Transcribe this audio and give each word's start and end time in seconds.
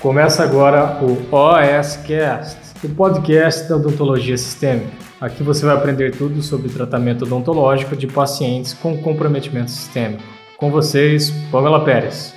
Começa 0.00 0.42
agora 0.42 0.98
o 1.02 1.12
OSCast, 1.30 2.58
o 2.82 2.88
podcast 2.94 3.68
da 3.68 3.76
odontologia 3.76 4.38
sistêmica. 4.38 4.90
Aqui 5.20 5.42
você 5.42 5.66
vai 5.66 5.76
aprender 5.76 6.16
tudo 6.16 6.40
sobre 6.40 6.70
tratamento 6.70 7.26
odontológico 7.26 7.94
de 7.94 8.06
pacientes 8.06 8.72
com 8.72 8.96
comprometimento 9.02 9.70
sistêmico. 9.70 10.22
Com 10.56 10.70
vocês, 10.70 11.30
Pamela 11.52 11.84
Pérez. 11.84 12.34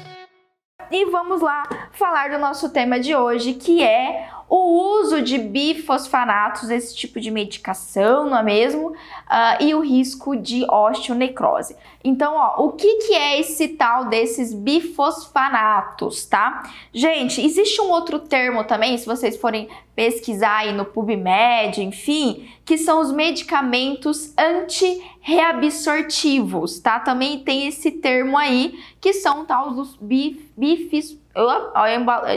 E 0.92 1.06
vamos 1.10 1.42
lá 1.42 1.64
falar 1.94 2.32
do 2.32 2.38
nosso 2.38 2.70
tema 2.70 3.00
de 3.00 3.16
hoje, 3.16 3.54
que 3.54 3.82
é 3.82 4.28
o 4.50 5.00
uso 5.00 5.22
de 5.22 5.38
bifosfanatos, 5.38 6.70
esse 6.70 6.96
tipo 6.96 7.20
de 7.20 7.32
medicação, 7.32 8.30
não 8.30 8.38
é 8.38 8.44
mesmo? 8.44 8.90
Uh, 8.90 8.96
e 9.62 9.74
o 9.74 9.80
risco 9.80 10.36
de 10.36 10.66
osteonecrose. 10.70 11.76
Então, 12.04 12.36
ó, 12.36 12.66
o 12.66 12.74
que, 12.74 12.98
que 12.98 13.14
é 13.14 13.40
esse 13.40 13.70
tal 13.70 14.06
desses 14.06 14.54
bifosfanatos, 14.54 16.26
tá? 16.26 16.70
Gente, 16.94 17.44
existe 17.44 17.82
um 17.82 17.90
outro 17.90 18.20
termo 18.20 18.64
também, 18.66 18.98
se 18.98 19.06
vocês 19.06 19.38
forem 19.38 19.70
pesquisar 19.96 20.58
aí 20.58 20.74
no 20.74 20.86
PubMed, 20.86 21.82
enfim, 21.82 22.50
que 22.66 22.78
são 22.78 23.00
os 23.00 23.12
medicamentos 23.12 24.34
antirreabsortivos, 24.38 26.80
tá? 26.80 27.00
Também 27.00 27.40
tem 27.40 27.68
esse 27.68 27.90
termo 27.92 28.38
aí, 28.38 28.78
que 29.00 29.14
são 29.14 29.46
tal 29.46 29.72
dos 29.72 29.96
bif, 29.96 30.52
bifis, 30.58 31.18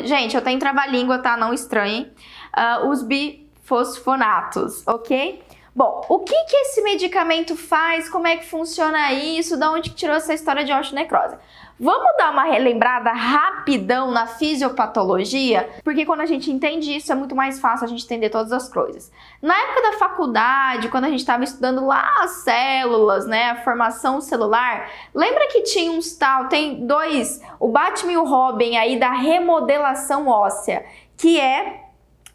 Gente, 0.04 0.34
eu 0.34 0.42
tenho 0.42 0.58
trava-língua, 0.58 1.18
tá? 1.18 1.36
Não 1.36 1.52
estranhem. 1.52 2.10
Uh, 2.56 2.88
os 2.88 3.02
bifosfonatos, 3.02 4.86
ok? 4.86 5.42
Bom, 5.76 6.06
o 6.08 6.20
que, 6.20 6.34
que 6.44 6.56
esse 6.56 6.80
medicamento 6.80 7.54
faz? 7.54 8.08
Como 8.08 8.26
é 8.26 8.38
que 8.38 8.46
funciona 8.46 9.12
isso? 9.12 9.58
Da 9.58 9.70
onde 9.70 9.90
que 9.90 9.96
tirou 9.96 10.16
essa 10.16 10.32
história 10.32 10.64
de 10.64 10.72
osteonecrose? 10.72 11.36
Vamos 11.78 12.16
dar 12.16 12.32
uma 12.32 12.44
relembrada 12.44 13.12
rapidão 13.12 14.10
na 14.10 14.26
fisiopatologia, 14.26 15.68
porque 15.84 16.06
quando 16.06 16.22
a 16.22 16.26
gente 16.26 16.50
entende 16.50 16.96
isso 16.96 17.12
é 17.12 17.14
muito 17.14 17.36
mais 17.36 17.60
fácil 17.60 17.84
a 17.84 17.88
gente 17.88 18.02
entender 18.04 18.30
todas 18.30 18.50
as 18.52 18.72
coisas. 18.72 19.12
Na 19.42 19.54
época 19.54 19.82
da 19.82 19.98
faculdade, 19.98 20.88
quando 20.88 21.04
a 21.04 21.10
gente 21.10 21.20
estava 21.20 21.44
estudando 21.44 21.84
lá 21.84 22.20
as 22.20 22.30
células, 22.36 23.26
né, 23.26 23.50
a 23.50 23.56
formação 23.56 24.22
celular, 24.22 24.90
lembra 25.14 25.46
que 25.48 25.60
tinha 25.64 25.92
uns 25.92 26.16
tal, 26.16 26.48
tem 26.48 26.86
dois, 26.86 27.42
o 27.60 27.68
Batman 27.68 28.12
e 28.12 28.16
o 28.16 28.24
Robin 28.24 28.78
aí 28.78 28.98
da 28.98 29.12
remodelação 29.12 30.26
óssea, 30.26 30.86
que 31.18 31.38
é 31.38 31.85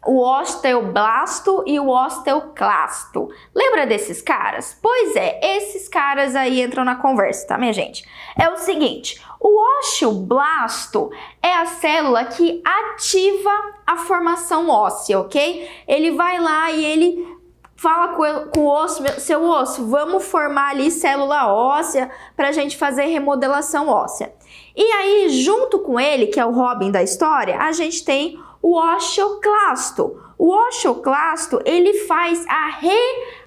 o 0.04 0.20
osteoblasto 0.20 1.62
e 1.66 1.78
o 1.78 1.88
osteoclasto. 1.88 3.28
Lembra 3.54 3.86
desses 3.86 4.20
caras? 4.20 4.76
Pois 4.82 5.14
é, 5.14 5.38
esses 5.56 5.88
caras 5.88 6.34
aí 6.34 6.60
entram 6.60 6.84
na 6.84 6.96
conversa, 6.96 7.46
tá, 7.46 7.58
minha 7.58 7.72
gente? 7.72 8.04
É 8.36 8.48
o 8.50 8.56
seguinte, 8.56 9.22
o 9.40 9.78
osteoblasto 9.78 11.10
é 11.42 11.54
a 11.54 11.66
célula 11.66 12.24
que 12.24 12.62
ativa 12.64 13.50
a 13.86 13.96
formação 13.98 14.68
óssea, 14.68 15.20
ok? 15.20 15.68
Ele 15.86 16.12
vai 16.12 16.38
lá 16.38 16.70
e 16.70 16.84
ele 16.84 17.32
fala 17.76 18.08
com, 18.14 18.60
o 18.60 18.68
osso, 18.68 19.02
seu 19.18 19.42
osso, 19.42 19.86
vamos 19.88 20.24
formar 20.24 20.70
ali 20.70 20.88
célula 20.88 21.52
óssea 21.52 22.08
para 22.36 22.48
a 22.48 22.52
gente 22.52 22.76
fazer 22.76 23.06
remodelação 23.06 23.88
óssea. 23.88 24.32
E 24.76 24.84
aí, 24.84 25.28
junto 25.30 25.80
com 25.80 25.98
ele, 25.98 26.28
que 26.28 26.38
é 26.38 26.46
o 26.46 26.52
Robin 26.52 26.92
da 26.92 27.02
história, 27.02 27.58
a 27.58 27.72
gente 27.72 28.04
tem 28.04 28.38
o 28.62 28.78
osteoclasto. 28.78 30.18
O 30.38 30.48
osteoclasto, 30.48 31.60
ele 31.64 31.94
faz 32.04 32.44
a 32.48 32.70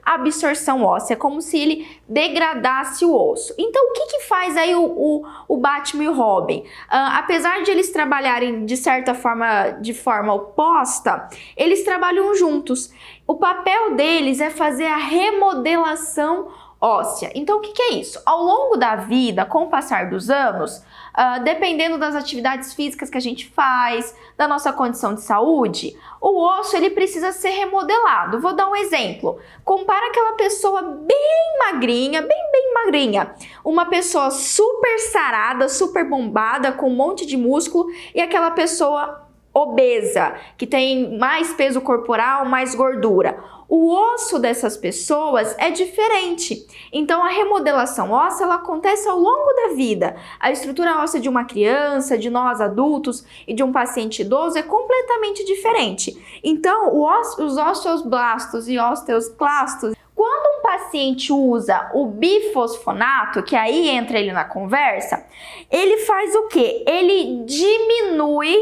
reabsorção 0.05 0.83
óssea, 0.83 1.15
como 1.15 1.41
se 1.41 1.57
ele 1.57 1.87
degradasse 2.07 3.03
o 3.03 3.13
osso. 3.13 3.53
Então, 3.57 3.81
o 3.89 3.93
que, 3.93 4.05
que 4.07 4.19
faz 4.21 4.55
aí 4.55 4.75
o, 4.75 4.83
o, 4.83 5.25
o 5.47 5.57
Batman 5.57 6.03
e 6.03 6.07
o 6.07 6.13
Robin? 6.13 6.59
Uh, 6.59 6.65
apesar 6.89 7.63
de 7.63 7.71
eles 7.71 7.91
trabalharem 7.91 8.65
de 8.65 8.77
certa 8.77 9.13
forma, 9.13 9.71
de 9.81 9.93
forma 9.93 10.33
oposta, 10.33 11.27
eles 11.57 11.83
trabalham 11.83 12.33
juntos. 12.35 12.93
O 13.27 13.35
papel 13.35 13.95
deles 13.95 14.39
é 14.39 14.49
fazer 14.49 14.85
a 14.85 14.97
remodelação 14.97 16.47
óssea. 16.85 17.31
Então, 17.33 17.57
o 17.57 17.61
que, 17.61 17.71
que 17.71 17.81
é 17.81 17.93
isso? 17.95 18.21
Ao 18.23 18.43
longo 18.43 18.77
da 18.77 18.95
vida, 18.95 19.43
com 19.43 19.63
o 19.63 19.69
passar 19.69 20.07
dos 20.07 20.29
anos, 20.29 20.77
uh, 20.77 21.43
dependendo 21.43 21.97
das 21.97 22.15
atividades 22.15 22.75
físicas 22.75 23.09
que 23.09 23.17
a 23.17 23.21
gente 23.21 23.47
faz, 23.49 24.15
da 24.37 24.47
nossa 24.47 24.71
condição 24.71 25.15
de 25.15 25.21
saúde, 25.21 25.97
o 26.21 26.39
osso 26.59 26.75
ele 26.75 26.91
precisa 26.91 27.31
ser 27.31 27.49
remodelado. 27.49 28.39
Vou 28.39 28.53
dar 28.53 28.69
um 28.69 28.75
exemplo. 28.75 29.39
Compara 29.63 30.07
aquela 30.07 30.33
pessoa 30.33 30.81
bem 30.83 31.57
magrinha, 31.65 32.21
bem 32.21 32.51
bem 32.51 32.73
magrinha, 32.73 33.33
uma 33.63 33.85
pessoa 33.85 34.29
super 34.29 34.99
sarada, 34.99 35.67
super 35.67 36.07
bombada, 36.07 36.71
com 36.71 36.87
um 36.87 36.95
monte 36.95 37.25
de 37.25 37.35
músculo 37.35 37.87
e 38.13 38.21
aquela 38.21 38.51
pessoa 38.51 39.24
obesa, 39.55 40.35
que 40.57 40.67
tem 40.67 41.17
mais 41.17 41.53
peso 41.53 41.79
corporal, 41.79 42.45
mais 42.45 42.75
gordura. 42.75 43.41
O 43.69 43.89
osso 43.89 44.37
dessas 44.37 44.75
pessoas 44.75 45.55
é 45.57 45.71
diferente. 45.71 46.67
Então 46.91 47.23
a 47.23 47.29
remodelação 47.29 48.11
óssea 48.11 48.43
ela 48.43 48.55
acontece 48.55 49.07
ao 49.07 49.17
longo 49.17 49.53
da 49.53 49.75
vida. 49.75 50.17
A 50.41 50.51
estrutura 50.51 51.01
óssea 51.01 51.21
de 51.21 51.29
uma 51.29 51.45
criança, 51.45 52.17
de 52.17 52.29
nós 52.29 52.59
adultos 52.59 53.25
e 53.47 53.53
de 53.53 53.63
um 53.63 53.71
paciente 53.71 54.21
idoso 54.23 54.57
é 54.57 54.61
completamente 54.61 55.45
diferente. 55.45 56.41
Então 56.43 56.99
os 56.99 57.57
osteoblastos 57.57 58.67
e 58.67 58.77
osteoclastos 58.77 59.95
quando 60.15 60.59
um 60.59 60.61
paciente 60.61 61.33
usa 61.33 61.91
o 61.93 62.05
bifosfonato, 62.05 63.43
que 63.43 63.55
aí 63.55 63.89
entra 63.89 64.17
ele 64.17 64.31
na 64.31 64.45
conversa, 64.45 65.25
ele 65.69 65.97
faz 65.97 66.33
o 66.33 66.47
que? 66.47 66.85
Ele 66.87 67.43
diminui 67.45 68.55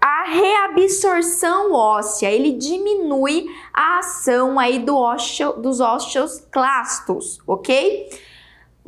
a 0.00 0.24
reabsorção 0.24 1.72
óssea, 1.72 2.30
ele 2.30 2.52
diminui 2.52 3.46
a 3.74 3.98
ação 3.98 4.58
aí 4.58 4.78
do 4.78 4.96
ósseo, 4.96 5.54
dos 5.54 5.80
osteoclastos, 5.80 7.40
ok? 7.44 8.08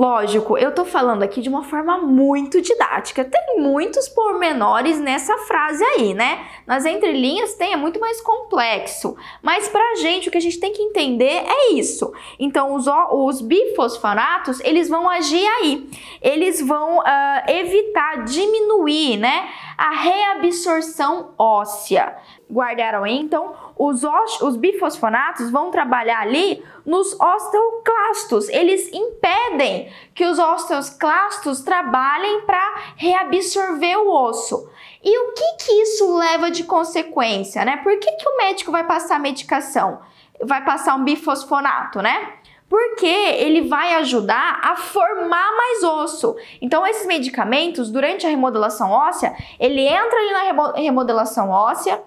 Lógico, 0.03 0.59
eu 0.59 0.75
tô 0.75 0.85
falando 0.85 1.23
aqui 1.23 1.41
de 1.41 1.49
uma 1.49 1.63
forma 1.63 1.97
muito 1.97 2.61
didática. 2.61 3.25
Tem 3.25 3.61
muitos 3.61 4.09
pormenores 4.09 4.99
nessa 4.99 5.39
frase 5.47 5.85
aí, 5.85 6.13
né? 6.13 6.45
Nas 6.67 6.85
entrelinhas 6.85 7.55
tem, 7.55 7.73
é 7.73 7.77
muito 7.77 8.01
mais 8.01 8.21
complexo. 8.21 9.15
Mas 9.41 9.69
pra 9.69 9.95
gente, 9.95 10.29
o 10.29 10.33
que 10.33 10.39
a 10.39 10.41
gente 10.41 10.59
tem 10.59 10.73
que 10.73 10.83
entender 10.83 11.45
é 11.47 11.75
isso. 11.75 12.13
Então, 12.37 12.75
os, 12.75 12.87
os 13.13 13.41
bifosfonatos, 13.43 14.59
eles 14.65 14.89
vão 14.89 15.09
agir 15.09 15.47
aí. 15.47 15.89
Eles 16.21 16.61
vão 16.61 16.99
uh, 16.99 17.03
evitar, 17.47 18.25
diminuir, 18.25 19.19
né? 19.19 19.51
A 19.83 19.91
reabsorção 19.91 21.35
óssea. 21.37 22.17
Guardaram 22.49 23.03
aí? 23.03 23.19
Então, 23.19 23.53
os, 23.77 24.05
os 24.41 24.55
bifosfonatos 24.55 25.51
vão 25.51 25.73
trabalhar 25.73 26.21
ali 26.21 26.65
nos 26.87 27.19
osteoclastos. 27.19 28.49
Eles 28.49 28.93
impedem 28.93 29.93
que 30.15 30.25
os 30.25 30.39
osteoclastos 30.39 31.63
trabalhem 31.63 32.43
para 32.43 32.75
reabsorver 32.95 33.99
o 33.99 34.09
osso. 34.09 34.71
E 35.03 35.19
o 35.19 35.33
que, 35.33 35.65
que 35.65 35.73
isso 35.83 36.17
leva 36.17 36.49
de 36.49 36.63
consequência, 36.63 37.65
né? 37.65 37.79
Por 37.79 37.99
que, 37.99 38.13
que 38.13 38.29
o 38.29 38.37
médico 38.37 38.71
vai 38.71 38.85
passar 38.85 39.19
medicação? 39.19 39.99
Vai 40.45 40.65
passar 40.65 40.95
um 40.95 41.03
bifosfonato, 41.03 42.01
né? 42.01 42.35
Porque 42.73 43.05
ele 43.05 43.69
vai 43.69 43.97
ajudar 43.97 44.59
a 44.63 44.77
formar 44.77 45.55
mais 45.55 45.83
osso. 45.83 46.35
Então, 46.59 46.87
esses 46.87 47.07
medicamentos, 47.07 47.91
durante 47.91 48.27
a 48.27 48.31
remodelação 48.31 48.91
óssea, 48.91 49.37
ele 49.61 49.83
entra 49.83 50.19
ali 50.19 50.33
na 50.33 50.73
remodelação 50.81 51.51
óssea, 51.51 52.03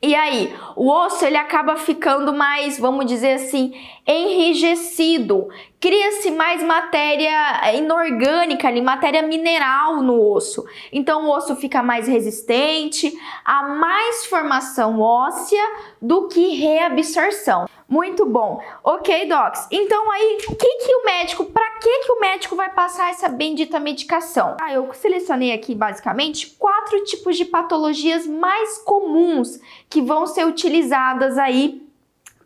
e 0.00 0.14
aí, 0.14 0.56
o 0.76 0.88
osso 0.90 1.26
ele 1.26 1.36
acaba 1.36 1.76
ficando 1.76 2.32
mais, 2.32 2.78
vamos 2.78 3.04
dizer 3.04 3.32
assim, 3.32 3.74
enrijecido. 4.06 5.48
Cria-se 5.78 6.30
mais 6.30 6.62
matéria 6.62 7.74
inorgânica 7.74 8.68
ali, 8.68 8.80
matéria 8.80 9.22
mineral 9.22 10.00
no 10.00 10.32
osso. 10.32 10.64
Então 10.92 11.26
o 11.26 11.36
osso 11.36 11.54
fica 11.56 11.82
mais 11.82 12.08
resistente, 12.08 13.12
há 13.44 13.64
mais 13.64 14.24
formação 14.24 15.00
óssea 15.00 15.64
do 16.00 16.28
que 16.28 16.54
reabsorção. 16.54 17.68
Muito 17.88 18.26
bom. 18.26 18.62
Ok, 18.84 19.26
docs. 19.26 19.66
Então 19.70 20.10
aí, 20.10 20.38
o 20.46 20.54
que 20.54 20.66
que 20.66 20.94
o 20.94 21.04
médico, 21.06 21.46
para 21.46 21.70
que 21.78 22.00
que 22.00 22.12
o 22.12 22.20
médico 22.20 22.54
vai 22.54 22.68
passar 22.68 23.08
essa 23.08 23.30
bendita 23.30 23.80
medicação? 23.80 24.58
Ah, 24.60 24.74
eu 24.74 24.92
selecionei 24.92 25.52
aqui 25.52 25.74
basicamente 25.74 26.54
quatro 26.58 27.02
tipos 27.04 27.34
de 27.34 27.46
patologias 27.46 28.26
mais 28.26 28.76
comuns 28.78 29.58
que 29.88 30.02
vão 30.02 30.26
ser 30.26 30.44
utilizadas 30.44 31.38
aí 31.38 31.88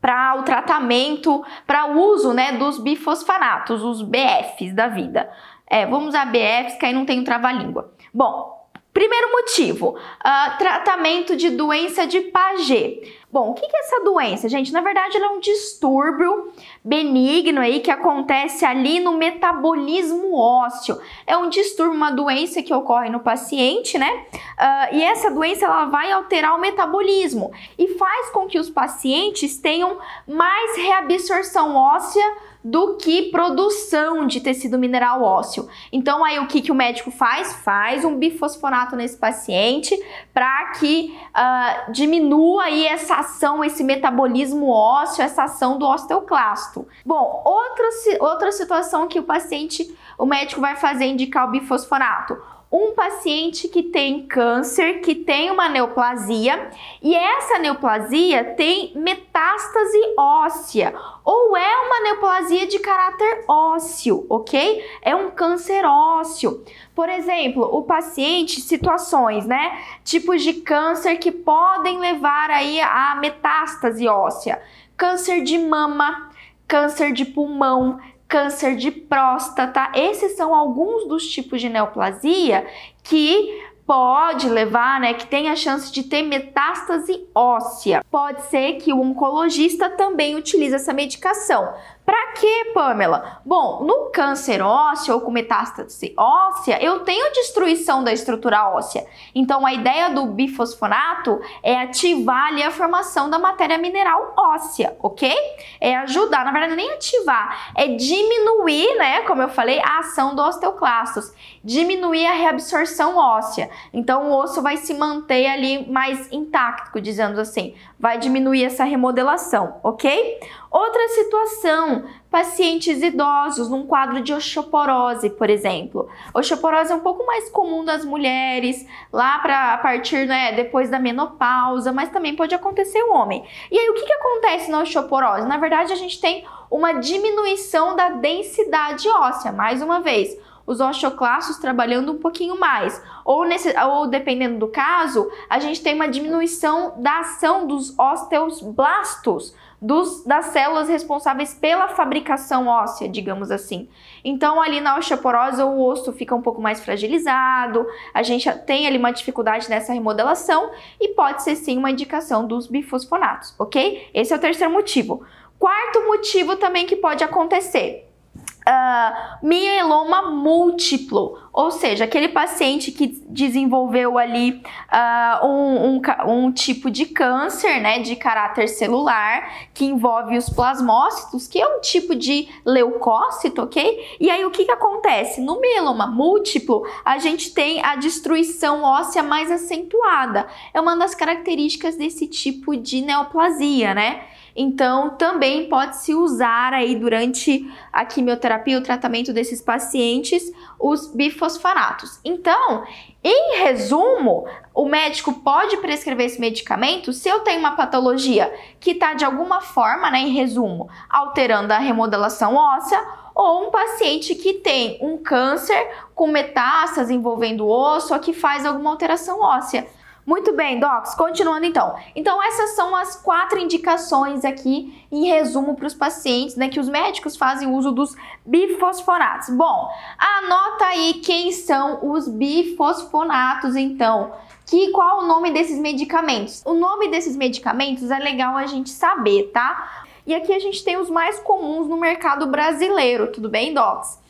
para 0.00 0.36
o 0.36 0.44
tratamento, 0.44 1.44
para 1.66 1.86
o 1.86 2.00
uso, 2.00 2.32
né, 2.32 2.52
dos 2.52 2.78
bifosfanatos, 2.78 3.82
os 3.82 4.00
BFs 4.00 4.72
da 4.72 4.86
vida. 4.86 5.28
É, 5.66 5.86
vamos 5.86 6.08
usar 6.08 6.26
BFs 6.26 6.76
que 6.76 6.86
aí 6.86 6.92
não 6.92 7.04
tem 7.04 7.24
trava-língua. 7.24 7.92
Bom, 8.14 8.61
Primeiro 8.92 9.32
motivo, 9.32 9.96
uh, 9.96 10.58
tratamento 10.58 11.34
de 11.34 11.48
doença 11.48 12.06
de 12.06 12.20
Paget. 12.20 13.22
Bom, 13.32 13.50
o 13.50 13.54
que 13.54 13.64
é 13.64 13.80
essa 13.80 14.04
doença, 14.04 14.46
gente? 14.50 14.70
Na 14.70 14.82
verdade, 14.82 15.16
ela 15.16 15.28
é 15.28 15.30
um 15.30 15.40
distúrbio 15.40 16.52
benigno 16.84 17.62
aí 17.62 17.80
que 17.80 17.90
acontece 17.90 18.66
ali 18.66 19.00
no 19.00 19.16
metabolismo 19.16 20.36
ósseo. 20.36 21.00
É 21.26 21.34
um 21.38 21.48
distúrbio, 21.48 21.96
uma 21.96 22.10
doença 22.10 22.62
que 22.62 22.74
ocorre 22.74 23.08
no 23.08 23.20
paciente, 23.20 23.96
né? 23.96 24.26
Uh, 24.34 24.96
e 24.96 25.02
essa 25.02 25.30
doença 25.30 25.64
ela 25.64 25.86
vai 25.86 26.12
alterar 26.12 26.54
o 26.54 26.60
metabolismo 26.60 27.50
e 27.78 27.88
faz 27.96 28.28
com 28.28 28.46
que 28.46 28.58
os 28.58 28.68
pacientes 28.68 29.56
tenham 29.56 29.96
mais 30.28 30.76
reabsorção 30.76 31.74
óssea 31.74 32.36
do 32.64 32.96
que 32.96 33.30
produção 33.30 34.26
de 34.26 34.40
tecido 34.40 34.78
mineral 34.78 35.22
ósseo. 35.22 35.68
Então, 35.92 36.24
aí 36.24 36.38
o 36.38 36.46
que, 36.46 36.60
que 36.62 36.70
o 36.70 36.74
médico 36.74 37.10
faz? 37.10 37.52
Faz 37.54 38.04
um 38.04 38.16
bifosfonato 38.16 38.94
nesse 38.94 39.16
paciente 39.16 39.98
para 40.32 40.72
que 40.72 41.16
uh, 41.30 41.92
diminua 41.92 42.64
aí 42.64 42.86
essa 42.86 43.16
ação, 43.16 43.64
esse 43.64 43.82
metabolismo 43.82 44.68
ósseo, 44.70 45.22
essa 45.22 45.44
ação 45.44 45.78
do 45.78 45.86
osteoclasto. 45.86 46.86
Bom, 47.04 47.42
outra, 47.44 47.88
outra 48.20 48.52
situação 48.52 49.08
que 49.08 49.18
o 49.18 49.24
paciente, 49.24 49.96
o 50.16 50.24
médico 50.24 50.60
vai 50.60 50.76
fazer 50.76 51.06
indicar 51.06 51.48
o 51.48 51.50
bifosfonato 51.50 52.51
um 52.72 52.94
paciente 52.94 53.68
que 53.68 53.82
tem 53.82 54.26
câncer, 54.26 55.00
que 55.00 55.14
tem 55.14 55.50
uma 55.50 55.68
neoplasia, 55.68 56.70
e 57.02 57.14
essa 57.14 57.58
neoplasia 57.58 58.54
tem 58.56 58.92
metástase 58.96 59.98
óssea, 60.16 60.94
ou 61.22 61.54
é 61.54 61.76
uma 61.86 62.00
neoplasia 62.00 62.66
de 62.66 62.78
caráter 62.78 63.44
ósseo, 63.46 64.24
ok? 64.30 64.82
É 65.02 65.14
um 65.14 65.30
câncer 65.30 65.84
ósseo. 65.84 66.64
Por 66.94 67.10
exemplo, 67.10 67.62
o 67.62 67.82
paciente, 67.82 68.62
situações, 68.62 69.44
né? 69.44 69.78
Tipos 70.02 70.42
de 70.42 70.54
câncer 70.54 71.16
que 71.16 71.30
podem 71.30 71.98
levar 71.98 72.50
aí 72.50 72.80
a 72.80 73.16
metástase 73.20 74.08
óssea. 74.08 74.62
Câncer 74.96 75.42
de 75.42 75.58
mama, 75.58 76.30
câncer 76.66 77.12
de 77.12 77.26
pulmão, 77.26 78.00
câncer 78.32 78.76
de 78.76 78.90
próstata. 78.90 79.92
Esses 79.94 80.38
são 80.38 80.54
alguns 80.54 81.06
dos 81.06 81.26
tipos 81.26 81.60
de 81.60 81.68
neoplasia 81.68 82.66
que 83.02 83.62
pode 83.86 84.48
levar, 84.48 84.98
né, 85.00 85.12
que 85.12 85.26
tem 85.26 85.50
a 85.50 85.56
chance 85.56 85.92
de 85.92 86.04
ter 86.04 86.22
metástase 86.22 87.26
óssea. 87.34 88.02
Pode 88.10 88.40
ser 88.46 88.78
que 88.78 88.90
o 88.90 89.02
oncologista 89.02 89.90
também 89.90 90.34
utilize 90.34 90.74
essa 90.74 90.94
medicação. 90.94 91.74
Para 92.04 92.32
quê, 92.32 92.72
Pamela? 92.74 93.40
Bom, 93.44 93.84
no 93.84 94.10
câncer 94.10 94.60
ósseo 94.60 95.14
ou 95.14 95.20
com 95.20 95.30
metástase 95.30 96.12
óssea, 96.16 96.82
eu 96.82 97.00
tenho 97.00 97.32
destruição 97.32 98.02
da 98.02 98.12
estrutura 98.12 98.70
óssea. 98.70 99.06
Então, 99.32 99.64
a 99.64 99.72
ideia 99.72 100.10
do 100.10 100.26
bifosfonato 100.26 101.40
é 101.62 101.80
ativar 101.80 102.48
ali 102.48 102.62
a 102.62 102.72
formação 102.72 103.30
da 103.30 103.38
matéria 103.38 103.78
mineral 103.78 104.34
óssea, 104.36 104.96
ok? 105.00 105.32
É 105.80 105.96
ajudar, 105.98 106.44
na 106.44 106.50
verdade, 106.50 106.74
nem 106.74 106.90
ativar, 106.92 107.72
é 107.76 107.86
diminuir, 107.86 108.96
né, 108.96 109.20
como 109.20 109.40
eu 109.40 109.48
falei, 109.48 109.80
a 109.80 110.00
ação 110.00 110.34
do 110.34 110.42
osteoclastos, 110.42 111.32
diminuir 111.62 112.26
a 112.26 112.32
reabsorção 112.32 113.16
óssea. 113.16 113.70
Então, 113.92 114.30
o 114.30 114.38
osso 114.38 114.60
vai 114.60 114.76
se 114.76 114.92
manter 114.92 115.46
ali 115.46 115.88
mais 115.88 116.30
intacto, 116.32 117.00
dizendo 117.00 117.40
assim, 117.40 117.74
vai 117.98 118.18
diminuir 118.18 118.64
essa 118.64 118.82
remodelação, 118.82 119.80
ok? 119.84 120.40
Outra 120.72 121.08
situação, 121.08 121.91
pacientes 122.30 123.02
idosos 123.02 123.68
num 123.68 123.86
quadro 123.86 124.22
de 124.22 124.32
osteoporose, 124.32 125.30
por 125.30 125.50
exemplo. 125.50 126.08
Osteoporose 126.34 126.92
é 126.92 126.94
um 126.94 127.00
pouco 127.00 127.26
mais 127.26 127.50
comum 127.50 127.84
das 127.84 128.04
mulheres, 128.04 128.86
lá 129.12 129.38
para 129.38 129.74
a 129.74 129.78
partir, 129.78 130.26
né, 130.26 130.52
depois 130.52 130.88
da 130.88 130.98
menopausa, 130.98 131.92
mas 131.92 132.10
também 132.10 132.34
pode 132.34 132.54
acontecer 132.54 133.02
o 133.02 133.12
homem. 133.12 133.44
E 133.70 133.78
aí 133.78 133.90
o 133.90 133.94
que, 133.94 134.06
que 134.06 134.12
acontece 134.12 134.70
na 134.70 134.80
osteoporose? 134.80 135.46
Na 135.46 135.58
verdade, 135.58 135.92
a 135.92 135.96
gente 135.96 136.20
tem 136.20 136.44
uma 136.70 136.92
diminuição 136.94 137.94
da 137.94 138.10
densidade 138.10 139.08
óssea, 139.08 139.52
mais 139.52 139.82
uma 139.82 140.00
vez 140.00 140.36
os 140.66 140.80
osteoclastos 140.80 141.58
trabalhando 141.58 142.12
um 142.12 142.18
pouquinho 142.18 142.58
mais. 142.58 143.02
Ou, 143.24 143.44
nesse, 143.44 143.74
ou 143.78 144.06
dependendo 144.06 144.58
do 144.58 144.68
caso, 144.68 145.30
a 145.48 145.58
gente 145.58 145.82
tem 145.82 145.94
uma 145.94 146.08
diminuição 146.08 146.94
da 146.98 147.20
ação 147.20 147.66
dos 147.66 147.96
osteoblastos, 147.98 149.54
dos, 149.82 150.24
das 150.24 150.46
células 150.46 150.88
responsáveis 150.88 151.52
pela 151.52 151.88
fabricação 151.88 152.68
óssea, 152.68 153.08
digamos 153.08 153.50
assim. 153.50 153.88
Então, 154.24 154.62
ali 154.62 154.80
na 154.80 154.96
osteoporose, 154.96 155.60
o 155.60 155.84
osso 155.84 156.12
fica 156.12 156.36
um 156.36 156.40
pouco 156.40 156.62
mais 156.62 156.82
fragilizado, 156.84 157.84
a 158.14 158.22
gente 158.22 158.48
tem 158.60 158.86
ali 158.86 158.96
uma 158.96 159.10
dificuldade 159.10 159.68
nessa 159.68 159.92
remodelação 159.92 160.70
e 161.00 161.08
pode 161.08 161.42
ser 161.42 161.56
sim 161.56 161.76
uma 161.76 161.90
indicação 161.90 162.46
dos 162.46 162.68
bifosfonatos, 162.68 163.56
ok? 163.58 164.08
Esse 164.14 164.32
é 164.32 164.36
o 164.36 164.40
terceiro 164.40 164.72
motivo. 164.72 165.26
Quarto 165.58 166.06
motivo 166.06 166.54
também 166.54 166.86
que 166.86 166.94
pode 166.94 167.24
acontecer 167.24 168.08
uh, 168.36 169.46
mieloma 169.46 170.30
múltiplo, 170.30 171.38
ou 171.52 171.70
seja, 171.70 172.04
aquele 172.04 172.28
paciente 172.28 172.90
que 172.90 173.06
desenvolveu 173.28 174.16
ali 174.16 174.62
uh, 174.90 175.46
um, 175.46 175.96
um, 175.96 176.02
um, 176.26 176.52
tipo 176.52 176.90
de 176.90 177.04
câncer, 177.04 177.78
né, 177.78 177.98
de 177.98 178.16
caráter 178.16 178.68
celular, 178.68 179.52
que 179.74 179.84
envolve 179.84 180.38
os 180.38 180.48
plasmócitos, 180.48 181.46
que 181.46 181.60
é 181.60 181.66
um 181.66 181.80
tipo 181.80 182.14
de 182.14 182.48
leucócito, 182.64 183.62
ok? 183.62 184.16
E 184.18 184.30
aí 184.30 184.44
o 184.46 184.50
que, 184.50 184.64
que 184.64 184.70
acontece? 184.70 185.42
No 185.42 185.60
mieloma 185.60 186.06
múltiplo, 186.06 186.86
a 187.04 187.18
gente 187.18 187.52
tem 187.52 187.84
a 187.84 187.96
destruição 187.96 188.82
óssea 188.82 189.22
mais 189.22 189.50
acentuada. 189.50 190.46
É 190.72 190.80
uma 190.80 190.96
das 190.96 191.14
características 191.14 191.96
desse 191.96 192.26
tipo 192.26 192.74
de 192.76 193.02
neoplasia, 193.02 193.94
né? 193.94 194.22
Então, 194.54 195.10
também 195.10 195.68
pode 195.68 195.96
se 195.96 196.14
usar 196.14 196.72
aí 196.74 196.94
durante 196.94 197.70
a 197.92 198.04
quimioterapia, 198.04 198.78
o 198.78 198.82
tratamento 198.82 199.32
desses 199.32 199.60
pacientes, 199.60 200.52
os 200.78 201.06
bifosfonatos. 201.14 202.20
Então, 202.24 202.84
em 203.24 203.58
resumo, 203.62 204.46
o 204.74 204.84
médico 204.84 205.32
pode 205.40 205.76
prescrever 205.78 206.26
esse 206.26 206.40
medicamento 206.40 207.12
se 207.12 207.28
eu 207.28 207.40
tenho 207.40 207.60
uma 207.60 207.76
patologia 207.76 208.52
que 208.80 208.90
está 208.92 209.14
de 209.14 209.24
alguma 209.24 209.60
forma, 209.60 210.10
né, 210.10 210.20
em 210.20 210.32
resumo, 210.32 210.88
alterando 211.08 211.72
a 211.72 211.78
remodelação 211.78 212.54
óssea, 212.54 213.00
ou 213.34 213.66
um 213.66 213.70
paciente 213.70 214.34
que 214.34 214.54
tem 214.54 214.98
um 215.00 215.16
câncer 215.16 215.88
com 216.14 216.26
metástase 216.26 217.14
envolvendo 217.14 217.64
o 217.64 217.70
osso 217.70 218.12
ou 218.12 218.20
que 218.20 218.32
faz 218.32 218.66
alguma 218.66 218.90
alteração 218.90 219.40
óssea. 219.40 219.86
Muito 220.24 220.54
bem, 220.54 220.78
docs, 220.78 221.16
continuando 221.16 221.66
então. 221.66 221.96
Então, 222.14 222.40
essas 222.42 222.76
são 222.76 222.94
as 222.94 223.16
quatro 223.16 223.58
indicações 223.58 224.44
aqui, 224.44 225.04
em 225.10 225.26
resumo, 225.26 225.74
para 225.74 225.86
os 225.86 225.94
pacientes, 225.94 226.54
né, 226.54 226.68
que 226.68 226.78
os 226.78 226.88
médicos 226.88 227.36
fazem 227.36 227.68
uso 227.68 227.90
dos 227.90 228.14
bifosfonatos. 228.46 229.48
Bom, 229.50 229.90
anota 230.16 230.86
aí 230.86 231.14
quem 231.14 231.50
são 231.50 231.98
os 232.08 232.28
bifosfonatos, 232.28 233.74
então. 233.74 234.32
Que, 234.64 234.92
qual 234.92 235.24
o 235.24 235.26
nome 235.26 235.50
desses 235.50 235.78
medicamentos? 235.78 236.62
O 236.64 236.72
nome 236.72 237.08
desses 237.08 237.36
medicamentos 237.36 238.08
é 238.10 238.18
legal 238.18 238.56
a 238.56 238.66
gente 238.66 238.90
saber, 238.90 239.50
tá? 239.52 240.04
E 240.24 240.32
aqui 240.32 240.52
a 240.52 240.60
gente 240.60 240.84
tem 240.84 240.96
os 240.98 241.10
mais 241.10 241.40
comuns 241.40 241.88
no 241.88 241.96
mercado 241.96 242.46
brasileiro, 242.46 243.32
tudo 243.32 243.48
bem, 243.48 243.74
docs? 243.74 244.20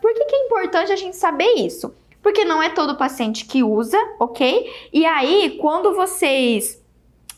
Por 0.00 0.14
que, 0.14 0.24
que 0.26 0.36
é 0.36 0.46
importante 0.46 0.92
a 0.92 0.96
gente 0.96 1.16
saber 1.16 1.54
isso? 1.54 1.92
Porque 2.22 2.44
não 2.44 2.62
é 2.62 2.68
todo 2.68 2.96
paciente 2.96 3.44
que 3.44 3.62
usa, 3.62 3.98
ok? 4.18 4.70
E 4.92 5.04
aí, 5.06 5.58
quando 5.60 5.94
vocês 5.94 6.80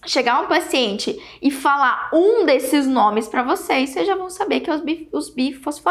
chegar 0.05 0.41
um 0.41 0.49
paciente 0.49 1.17
e 1.41 1.51
falar 1.51 2.11
um 2.12 2.45
desses 2.45 2.87
nomes 2.87 3.29
para 3.29 3.43
vocês, 3.43 3.91
vocês 3.91 4.07
já 4.07 4.17
vão 4.17 4.29
saber 4.29 4.61
que 4.61 4.71
é 4.71 4.75
os, 4.75 5.31
bif 5.31 5.62
os. 5.67 5.83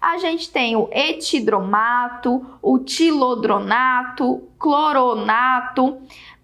A 0.00 0.18
gente 0.18 0.50
tem 0.50 0.76
o 0.76 0.88
etidromato, 0.90 2.44
o 2.62 2.78
tilodronato, 2.78 4.48
cloronato, 4.58 5.98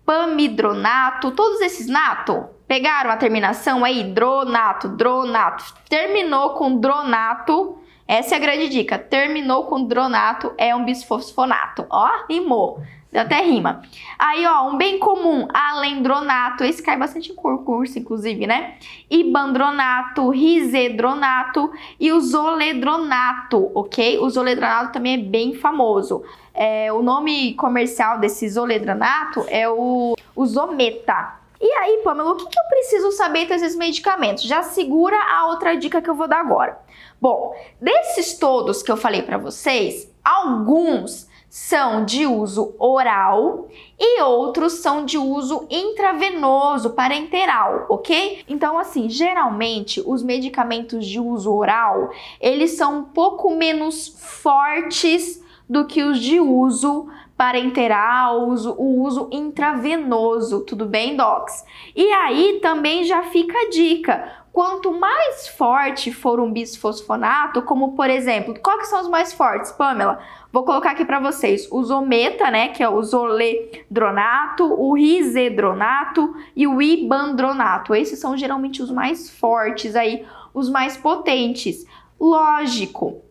pamidronato, 0.05 1.31
todos 1.31 1.61
esses 1.61 1.87
nato. 1.87 2.47
Pegaram 2.67 3.11
a 3.11 3.17
terminação 3.17 3.85
aí? 3.85 4.05
Dronato, 4.13 4.89
dronato. 4.89 5.65
Terminou 5.89 6.51
com 6.51 6.79
dronato, 6.79 7.79
essa 8.11 8.35
é 8.35 8.39
a 8.39 8.41
grande 8.41 8.69
dica. 8.69 8.99
Terminou 8.99 9.67
com 9.67 9.85
dronato, 9.85 10.53
é 10.59 10.75
um 10.75 10.85
bisfosfonato. 10.85 11.87
Ó, 11.89 12.09
rimou. 12.29 12.83
Deu 13.13 13.23
até 13.23 13.41
rima. 13.41 13.83
Aí, 14.19 14.45
ó, 14.45 14.69
um 14.69 14.77
bem 14.77 14.99
comum, 14.99 15.47
alendronato, 15.55 16.65
esse 16.65 16.83
cai 16.83 16.97
bastante 16.97 17.31
em 17.31 17.37
curso, 17.37 18.01
inclusive, 18.01 18.49
né? 18.49 18.75
Ibandronato, 19.09 20.29
risedronato 20.29 21.71
e 22.01 22.11
o 22.11 22.21
zoledronato, 22.21 23.71
ok? 23.77 24.19
O 24.19 24.29
zoledronato 24.29 24.93
também 24.93 25.15
é 25.15 25.25
bem 25.25 25.55
famoso. 25.55 26.25
É, 26.53 26.93
o 26.93 27.03
nome 27.03 27.55
comercial 27.55 28.19
desse 28.19 28.49
zoledronato 28.49 29.45
é 29.49 29.69
o, 29.69 30.17
o 30.35 30.47
Zometa. 30.47 31.39
E 31.61 31.73
aí, 31.75 32.01
Pamela, 32.03 32.33
o 32.33 32.37
que, 32.37 32.47
que 32.47 32.59
eu 32.59 32.65
preciso 32.71 33.13
saber 33.13 33.47
desses 33.47 33.77
medicamentos? 33.77 34.43
Já 34.45 34.65
segura 34.65 35.17
a 35.17 35.47
outra 35.47 35.77
dica 35.77 36.03
que 36.03 36.11
eu 36.11 36.15
vou 36.15 36.27
dar 36.27 36.41
agora. 36.41 36.90
Bom, 37.21 37.55
desses 37.81 38.39
todos 38.39 38.83
que 38.83 38.91
eu 38.91 38.97
falei 38.97 39.23
para 39.23 39.37
vocês, 39.37 40.11
alguns 40.25 41.29
são 41.51 42.05
de 42.05 42.25
uso 42.27 42.75
oral 42.79 43.69
e 43.99 44.23
outros 44.23 44.75
são 44.75 45.05
de 45.05 45.19
uso 45.19 45.67
intravenoso, 45.69 46.91
parenteral, 46.91 47.87
ok? 47.91 48.45
Então, 48.49 48.79
assim, 48.79 49.11
geralmente 49.11 50.01
os 50.07 50.23
medicamentos 50.23 51.05
de 51.05 51.19
uso 51.19 51.53
oral 51.53 52.11
eles 52.41 52.77
são 52.77 53.01
um 53.01 53.05
pouco 53.05 53.51
menos 53.51 54.09
fortes 54.17 55.43
do 55.69 55.87
que 55.87 56.03
os 56.03 56.21
de 56.21 56.41
uso 56.41 57.09
parenteral, 57.37 58.49
uso, 58.49 58.75
o 58.79 59.03
uso 59.03 59.29
intravenoso, 59.33 60.61
tudo 60.61 60.85
bem, 60.85 61.17
docs? 61.17 61.65
E 61.97 62.05
aí 62.13 62.61
também 62.61 63.03
já 63.05 63.23
fica 63.23 63.57
a 63.57 63.71
dica. 63.71 64.40
Quanto 64.53 64.93
mais 64.93 65.47
forte 65.47 66.13
for 66.13 66.41
um 66.41 66.53
bisfosfonato, 66.53 67.63
como 67.63 67.93
por 67.93 68.11
exemplo, 68.11 68.55
quais 68.61 68.89
são 68.89 69.01
os 69.01 69.09
mais 69.09 69.33
fortes, 69.33 69.71
Pamela? 69.71 70.19
Vou 70.53 70.65
colocar 70.65 70.91
aqui 70.91 71.05
para 71.05 71.21
vocês 71.21 71.69
o 71.71 71.83
zometa, 71.85 72.51
né, 72.51 72.69
que 72.69 72.83
é 72.83 72.89
o 72.89 73.01
zoledronato, 73.01 74.65
o 74.65 74.95
risedronato 74.95 76.35
e 76.57 76.67
o 76.67 76.83
ibandronato. 76.83 77.95
Esses 77.95 78.19
são 78.19 78.37
geralmente 78.37 78.83
os 78.83 78.91
mais 78.91 79.31
fortes 79.31 79.95
aí, 79.95 80.27
os 80.53 80.69
mais 80.69 80.97
potentes. 80.97 81.87
Lógico, 82.19 83.23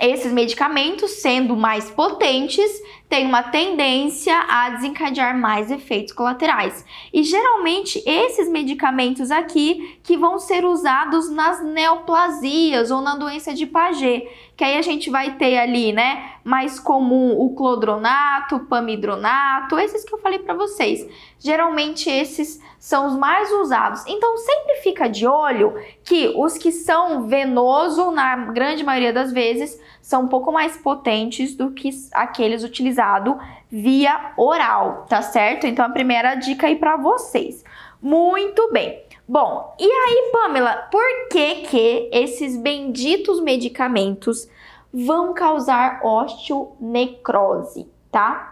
esses 0.00 0.32
medicamentos, 0.32 1.10
sendo 1.12 1.54
mais 1.56 1.90
potentes, 1.90 2.70
têm 3.08 3.26
uma 3.26 3.42
tendência 3.42 4.34
a 4.48 4.70
desencadear 4.70 5.36
mais 5.36 5.70
efeitos 5.70 6.12
colaterais. 6.12 6.84
E 7.12 7.22
geralmente 7.22 8.02
esses 8.06 8.48
medicamentos 8.48 9.30
aqui 9.30 9.98
que 10.02 10.16
vão 10.16 10.38
ser 10.38 10.64
usados 10.64 11.28
nas 11.28 11.62
neoplasias 11.62 12.90
ou 12.90 13.00
na 13.00 13.16
doença 13.16 13.52
de 13.52 13.66
Paget, 13.66 14.26
que 14.56 14.64
aí 14.64 14.78
a 14.78 14.82
gente 14.82 15.10
vai 15.10 15.36
ter 15.36 15.58
ali, 15.58 15.92
né, 15.92 16.34
mais 16.44 16.78
comum 16.78 17.38
o 17.38 17.54
clodronato, 17.54 18.60
pamidronato, 18.60 19.78
esses 19.78 20.04
que 20.04 20.14
eu 20.14 20.18
falei 20.18 20.38
para 20.38 20.54
vocês. 20.54 21.06
Geralmente 21.40 22.10
esses 22.10 22.60
são 22.78 23.06
os 23.06 23.16
mais 23.16 23.50
usados. 23.50 24.04
Então 24.06 24.36
sempre 24.36 24.76
fica 24.82 25.08
de 25.08 25.26
olho 25.26 25.74
que 26.04 26.32
os 26.36 26.58
que 26.58 26.70
são 26.70 27.26
venoso, 27.26 28.10
na 28.10 28.36
grande 28.36 28.84
maioria 28.84 29.12
das 29.12 29.32
vezes, 29.32 29.80
são 30.02 30.24
um 30.24 30.28
pouco 30.28 30.52
mais 30.52 30.76
potentes 30.76 31.56
do 31.56 31.70
que 31.70 31.90
aqueles 32.12 32.62
utilizados 32.62 33.36
via 33.70 34.32
oral, 34.36 35.06
tá 35.08 35.22
certo? 35.22 35.66
Então 35.66 35.84
a 35.84 35.90
primeira 35.90 36.34
dica 36.34 36.66
aí 36.66 36.76
para 36.76 36.96
vocês. 36.96 37.64
Muito 38.02 38.70
bem. 38.70 39.02
Bom, 39.26 39.74
e 39.78 39.84
aí, 39.84 40.30
Pamela, 40.32 40.88
por 40.90 41.28
que 41.30 41.54
que 41.66 42.10
esses 42.12 42.56
benditos 42.56 43.40
medicamentos 43.40 44.48
vão 44.92 45.32
causar 45.32 46.04
osteonecrose, 46.04 47.88
tá? 48.10 48.49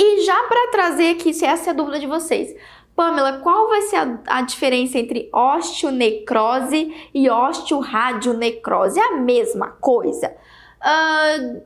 E 0.00 0.24
já 0.24 0.44
para 0.44 0.70
trazer 0.70 1.10
aqui, 1.10 1.34
se 1.34 1.44
essa 1.44 1.70
é 1.70 1.72
a 1.72 1.74
dúvida 1.74 1.98
de 1.98 2.06
vocês, 2.06 2.54
Pamela, 2.94 3.40
qual 3.40 3.66
vai 3.66 3.82
ser 3.82 3.96
a, 3.96 4.20
a 4.28 4.42
diferença 4.42 4.96
entre 4.96 5.28
osteonecrose 5.32 7.10
e 7.12 7.28
osteoradionecrose? 7.28 9.00
É 9.00 9.02
a 9.02 9.16
mesma 9.16 9.70
coisa. 9.70 10.36
Uh, 10.80 11.60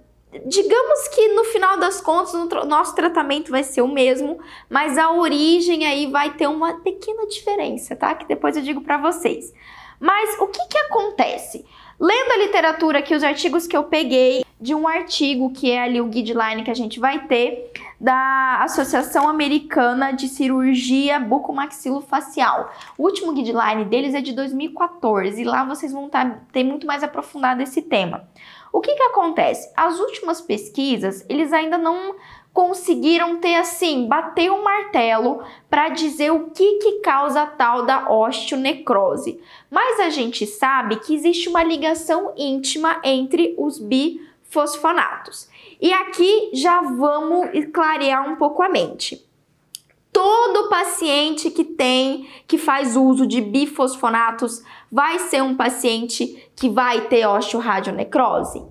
digamos 0.46 1.08
que 1.08 1.28
no 1.34 1.44
final 1.44 1.76
das 1.76 2.00
contas 2.00 2.32
o 2.32 2.64
nosso 2.64 2.94
tratamento 2.94 3.50
vai 3.50 3.62
ser 3.62 3.82
o 3.82 3.88
mesmo, 3.88 4.40
mas 4.70 4.96
a 4.96 5.12
origem 5.12 5.84
aí 5.84 6.06
vai 6.06 6.32
ter 6.34 6.46
uma 6.46 6.80
pequena 6.80 7.26
diferença, 7.26 7.94
tá? 7.94 8.14
Que 8.14 8.26
depois 8.26 8.56
eu 8.56 8.62
digo 8.62 8.80
para 8.80 8.96
vocês. 8.96 9.52
Mas 10.00 10.40
o 10.40 10.46
que 10.46 10.68
que 10.68 10.78
acontece? 10.78 11.66
Lendo 12.02 12.32
a 12.32 12.36
literatura 12.38 12.98
aqui, 12.98 13.14
os 13.14 13.22
artigos 13.22 13.64
que 13.64 13.76
eu 13.76 13.84
peguei 13.84 14.44
de 14.60 14.74
um 14.74 14.88
artigo 14.88 15.52
que 15.52 15.70
é 15.70 15.84
ali 15.84 16.00
o 16.00 16.08
guideline 16.08 16.64
que 16.64 16.70
a 16.72 16.74
gente 16.74 16.98
vai 16.98 17.28
ter 17.28 17.70
da 18.00 18.58
Associação 18.64 19.28
Americana 19.28 20.10
de 20.10 20.26
Cirurgia 20.26 21.20
Bucomaxilofacial. 21.20 22.72
O 22.98 23.04
último 23.04 23.32
guideline 23.32 23.84
deles 23.84 24.14
é 24.14 24.20
de 24.20 24.32
2014 24.32 25.40
e 25.40 25.44
lá 25.44 25.62
vocês 25.62 25.92
vão 25.92 26.08
tá, 26.08 26.40
ter 26.50 26.64
muito 26.64 26.88
mais 26.88 27.04
aprofundado 27.04 27.62
esse 27.62 27.80
tema. 27.80 28.28
O 28.72 28.80
que 28.80 28.96
que 28.96 29.02
acontece? 29.04 29.72
As 29.76 30.00
últimas 30.00 30.40
pesquisas, 30.40 31.24
eles 31.28 31.52
ainda 31.52 31.78
não 31.78 32.16
conseguiram 32.52 33.38
ter 33.38 33.54
assim, 33.54 34.06
bater 34.06 34.50
um 34.50 34.62
martelo 34.62 35.42
para 35.70 35.88
dizer 35.88 36.30
o 36.32 36.50
que 36.50 36.78
que 36.78 36.92
causa 37.00 37.42
a 37.42 37.46
tal 37.46 37.86
da 37.86 38.10
osteonecrose. 38.10 39.40
Mas 39.70 39.98
a 40.00 40.10
gente 40.10 40.46
sabe 40.46 40.96
que 40.96 41.14
existe 41.14 41.48
uma 41.48 41.62
ligação 41.62 42.32
íntima 42.36 43.00
entre 43.02 43.54
os 43.58 43.78
bifosfonatos. 43.78 45.48
E 45.80 45.92
aqui 45.92 46.50
já 46.52 46.82
vamos 46.82 47.48
clarear 47.72 48.30
um 48.30 48.36
pouco 48.36 48.62
a 48.62 48.68
mente. 48.68 49.26
Todo 50.12 50.68
paciente 50.68 51.50
que 51.50 51.64
tem, 51.64 52.28
que 52.46 52.58
faz 52.58 52.96
uso 52.96 53.26
de 53.26 53.40
bifosfonatos, 53.40 54.62
vai 54.90 55.18
ser 55.18 55.42
um 55.42 55.56
paciente 55.56 56.50
que 56.54 56.68
vai 56.68 57.08
ter 57.08 57.26
osteoradionecrose? 57.26 58.62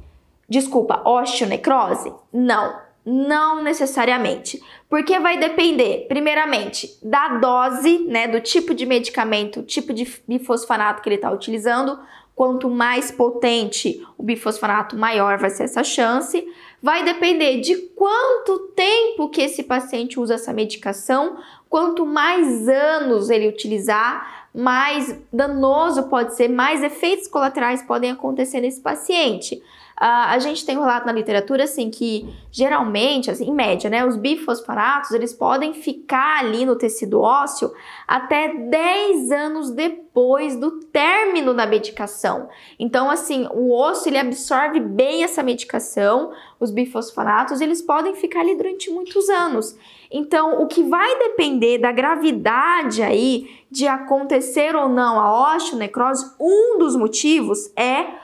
Desculpa, 0.48 1.02
osteonecrose? 1.04 2.14
Não 2.32 2.91
não 3.06 3.64
necessariamente, 3.64 4.62
porque 4.90 5.20
vai 5.20 5.38
depender, 5.38 6.06
primeiramente, 6.08 6.98
da 7.02 7.40
dose, 7.40 8.00
né, 8.08 8.28
do 8.28 8.40
tipo 8.40 8.74
de 8.74 8.86
medicamento, 8.86 9.64
tipo 9.64 9.94
de 9.94 10.08
bifosfonato 10.28 11.02
que 11.02 11.10
ele 11.10 11.16
está 11.16 11.32
utilizando. 11.32 12.00
Quanto 12.36 12.70
mais 12.70 13.12
potente 13.12 14.06
o 14.18 14.24
bifosfonato, 14.24 14.98
maior 14.98 15.38
vai 15.38 15.50
ser 15.50 15.64
essa 15.64 15.84
chance. 15.84 16.44
Vai 16.82 17.04
depender 17.04 17.60
de 17.60 17.76
quanto 17.96 18.70
tempo 18.76 19.30
que 19.30 19.42
esse 19.42 19.64
paciente 19.64 20.20
usa 20.20 20.36
essa 20.36 20.54
medicação. 20.54 21.38
Quanto 21.70 22.06
mais 22.06 22.68
anos 22.68 23.30
ele 23.30 23.48
utilizar, 23.48 24.48
mais 24.54 25.16
danoso 25.32 26.04
pode 26.04 26.36
ser, 26.36 26.48
mais 26.48 26.84
efeitos 26.84 27.28
colaterais 27.28 27.84
podem 27.84 28.12
acontecer 28.12 28.60
nesse 28.62 28.82
paciente. 28.82 29.62
Uh, 30.02 30.34
a 30.34 30.40
gente 30.40 30.66
tem 30.66 30.80
um 30.80 30.82
relato 30.82 31.06
na 31.06 31.12
literatura, 31.12 31.66
assim, 31.66 31.92
que 31.92 32.28
geralmente, 32.52 33.30
assim, 33.30 33.48
em 33.48 33.54
média, 33.54 33.88
né, 33.88 34.04
os 34.04 34.18
bifosfonatos, 34.18 35.12
eles 35.12 35.32
podem 35.32 35.76
ficar 35.76 36.40
ali 36.40 36.66
no 36.66 36.76
tecido 36.76 37.22
ósseo 37.22 37.72
até 38.08 38.52
10 38.52 39.32
anos 39.32 39.70
depois 39.70 40.56
do 40.56 40.80
término 40.86 41.54
da 41.54 41.68
medicação. 41.68 42.50
Então, 42.80 43.12
assim, 43.12 43.48
o 43.54 43.80
osso, 43.80 44.10
ele 44.10 44.18
absorve 44.18 44.80
bem 44.80 45.24
essa 45.24 45.44
medicação, 45.44 46.32
os 46.60 46.72
bifosfonatos, 46.72 47.62
eles 47.62 47.80
podem 47.80 48.16
ficar 48.16 48.40
ali 48.40 48.56
durante 48.56 48.90
muitos 48.90 49.30
anos. 49.30 49.78
Então, 50.10 50.64
o 50.64 50.66
que 50.66 50.82
vai 50.82 51.16
depender 51.20 51.78
da 51.78 51.92
gravidade 51.92 53.04
aí 53.04 53.48
de 53.70 53.88
acontecer 53.88 54.76
ou 54.76 54.90
não 54.90 55.20
a 55.20 55.56
osteonecrose, 55.56 56.26
um 56.40 56.80
dos 56.80 56.96
motivos 56.96 57.72
é 57.78 58.20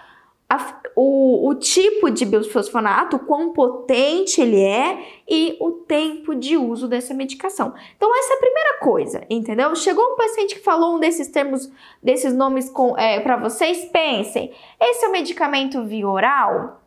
a, 0.50 0.57
o, 0.99 1.49
o 1.49 1.53
tipo 1.53 2.09
de 2.09 2.25
bisfosfonato, 2.25 3.19
quão 3.19 3.53
potente 3.53 4.41
ele 4.41 4.59
é 4.59 4.97
e 5.29 5.55
o 5.61 5.71
tempo 5.71 6.33
de 6.33 6.57
uso 6.57 6.87
dessa 6.87 7.13
medicação. 7.13 7.71
Então, 7.95 8.09
essa 8.17 8.33
é 8.33 8.35
a 8.35 8.39
primeira 8.39 8.79
coisa, 8.79 9.23
entendeu? 9.29 9.75
Chegou 9.75 10.03
um 10.03 10.15
paciente 10.15 10.55
que 10.55 10.63
falou 10.63 10.95
um 10.95 10.99
desses 10.99 11.27
termos, 11.27 11.71
desses 12.01 12.33
nomes 12.33 12.73
é, 12.97 13.19
para 13.19 13.37
vocês, 13.37 13.85
pensem: 13.91 14.51
esse 14.81 15.05
é 15.05 15.07
o 15.07 15.11
medicamento 15.11 15.85
via 15.85 16.09
oral? 16.09 16.81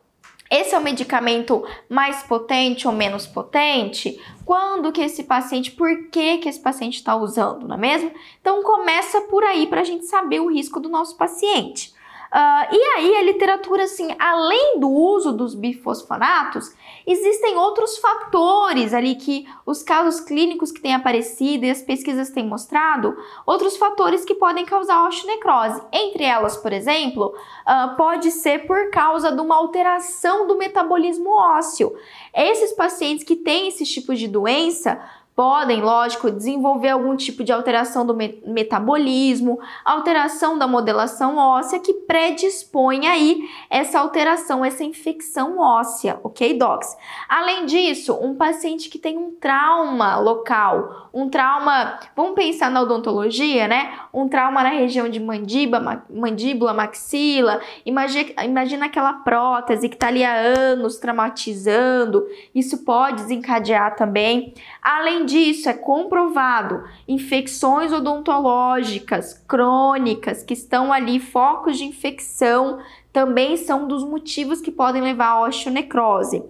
Esse 0.51 0.75
é 0.75 0.77
o 0.77 0.83
medicamento 0.83 1.65
mais 1.87 2.21
potente 2.23 2.85
ou 2.85 2.93
menos 2.93 3.25
potente? 3.25 4.21
Quando 4.45 4.91
que 4.91 4.99
esse 4.99 5.23
paciente, 5.23 5.71
por 5.71 6.09
que 6.09 6.39
que 6.39 6.49
esse 6.49 6.59
paciente 6.59 6.95
está 6.95 7.15
usando, 7.15 7.65
não 7.65 7.77
é 7.77 7.79
mesmo? 7.79 8.11
Então 8.41 8.61
começa 8.61 9.21
por 9.21 9.41
aí 9.45 9.67
para 9.67 9.79
a 9.79 9.85
gente 9.85 10.05
saber 10.05 10.41
o 10.41 10.51
risco 10.51 10.81
do 10.81 10.89
nosso 10.89 11.15
paciente. 11.15 11.93
Uh, 12.33 12.73
e 12.73 12.81
aí 12.95 13.15
a 13.17 13.23
literatura, 13.23 13.83
assim, 13.83 14.15
além 14.17 14.79
do 14.79 14.89
uso 14.89 15.33
dos 15.33 15.53
bifosfonatos, 15.53 16.73
existem 17.05 17.57
outros 17.57 17.97
fatores 17.97 18.93
ali 18.93 19.15
que 19.15 19.45
os 19.65 19.83
casos 19.83 20.21
clínicos 20.21 20.71
que 20.71 20.79
têm 20.79 20.95
aparecido 20.95 21.65
e 21.65 21.69
as 21.69 21.81
pesquisas 21.81 22.29
têm 22.29 22.47
mostrado, 22.47 23.17
outros 23.45 23.75
fatores 23.75 24.23
que 24.23 24.33
podem 24.33 24.65
causar 24.65 25.05
osteonecrose. 25.09 25.81
Entre 25.91 26.23
elas, 26.23 26.55
por 26.55 26.71
exemplo, 26.71 27.35
uh, 27.35 27.97
pode 27.97 28.31
ser 28.31 28.65
por 28.65 28.89
causa 28.91 29.33
de 29.33 29.41
uma 29.41 29.57
alteração 29.57 30.47
do 30.47 30.57
metabolismo 30.57 31.31
ósseo. 31.31 31.93
Esses 32.33 32.71
pacientes 32.71 33.25
que 33.25 33.35
têm 33.35 33.67
esses 33.67 33.91
tipos 33.91 34.17
de 34.17 34.29
doença 34.29 35.01
podem, 35.35 35.81
lógico, 35.81 36.29
desenvolver 36.29 36.89
algum 36.89 37.15
tipo 37.15 37.43
de 37.43 37.51
alteração 37.51 38.05
do 38.05 38.13
me 38.13 38.41
metabolismo, 38.45 39.59
alteração 39.83 40.57
da 40.57 40.67
modelação 40.67 41.37
óssea 41.37 41.79
que 41.79 41.93
predispõe 41.93 43.07
aí 43.07 43.41
essa 43.69 43.99
alteração, 43.99 44.63
essa 44.63 44.83
infecção 44.83 45.59
óssea, 45.59 46.19
ok, 46.23 46.57
docs? 46.57 46.95
Além 47.27 47.65
disso, 47.65 48.13
um 48.21 48.35
paciente 48.35 48.89
que 48.89 48.99
tem 48.99 49.17
um 49.17 49.31
trauma 49.31 50.17
local, 50.19 51.09
um 51.13 51.29
trauma, 51.29 51.99
vamos 52.15 52.35
pensar 52.35 52.71
na 52.71 52.81
odontologia, 52.81 53.67
né? 53.67 53.99
Um 54.13 54.29
trauma 54.29 54.63
na 54.63 54.69
região 54.69 55.09
de 55.09 55.19
mandíbula, 55.19 56.05
mandíbula 56.09 56.73
maxila, 56.73 57.59
imagina, 57.85 58.43
imagina 58.43 58.85
aquela 58.85 59.13
prótese 59.13 59.89
que 59.89 59.97
tá 59.97 60.07
ali 60.07 60.23
há 60.23 60.33
anos 60.33 60.97
traumatizando, 60.97 62.25
isso 62.55 62.85
pode 62.85 63.23
desencadear 63.23 63.95
também. 63.95 64.53
Além 64.81 65.25
disso, 65.25 65.67
é 65.67 65.73
comprovado 65.73 66.83
infecções 67.07 67.91
odontológicas 67.91 69.33
crônicas 69.47 70.43
que 70.43 70.53
estão 70.53 70.93
ali, 70.93 71.19
focos 71.19 71.77
de 71.77 71.83
infecção, 71.83 72.79
também 73.11 73.57
são 73.57 73.85
dos 73.85 74.05
motivos 74.05 74.61
que 74.61 74.71
podem 74.71 75.01
levar 75.01 75.31
à 75.31 75.41
osteonecrose. 75.41 76.41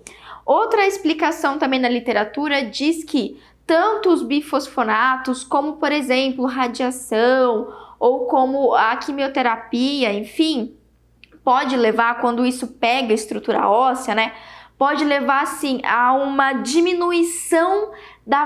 Outra 0.45 0.85
explicação 0.85 1.57
também 1.57 1.79
na 1.79 1.89
literatura 1.89 2.63
diz 2.63 3.03
que 3.03 3.39
tanto 3.71 4.09
os 4.09 4.21
bifosfonatos, 4.21 5.45
como 5.45 5.77
por 5.77 5.93
exemplo 5.93 6.45
radiação 6.45 7.73
ou 7.97 8.25
como 8.25 8.75
a 8.75 8.97
quimioterapia, 8.97 10.11
enfim, 10.11 10.75
pode 11.41 11.77
levar 11.77 12.19
quando 12.19 12.45
isso 12.45 12.67
pega 12.67 13.13
a 13.13 13.15
estrutura 13.15 13.69
óssea, 13.69 14.13
né? 14.13 14.33
Pode 14.77 15.05
levar 15.05 15.43
assim 15.43 15.79
a 15.85 16.11
uma 16.11 16.51
diminuição 16.51 17.91
da 18.27 18.43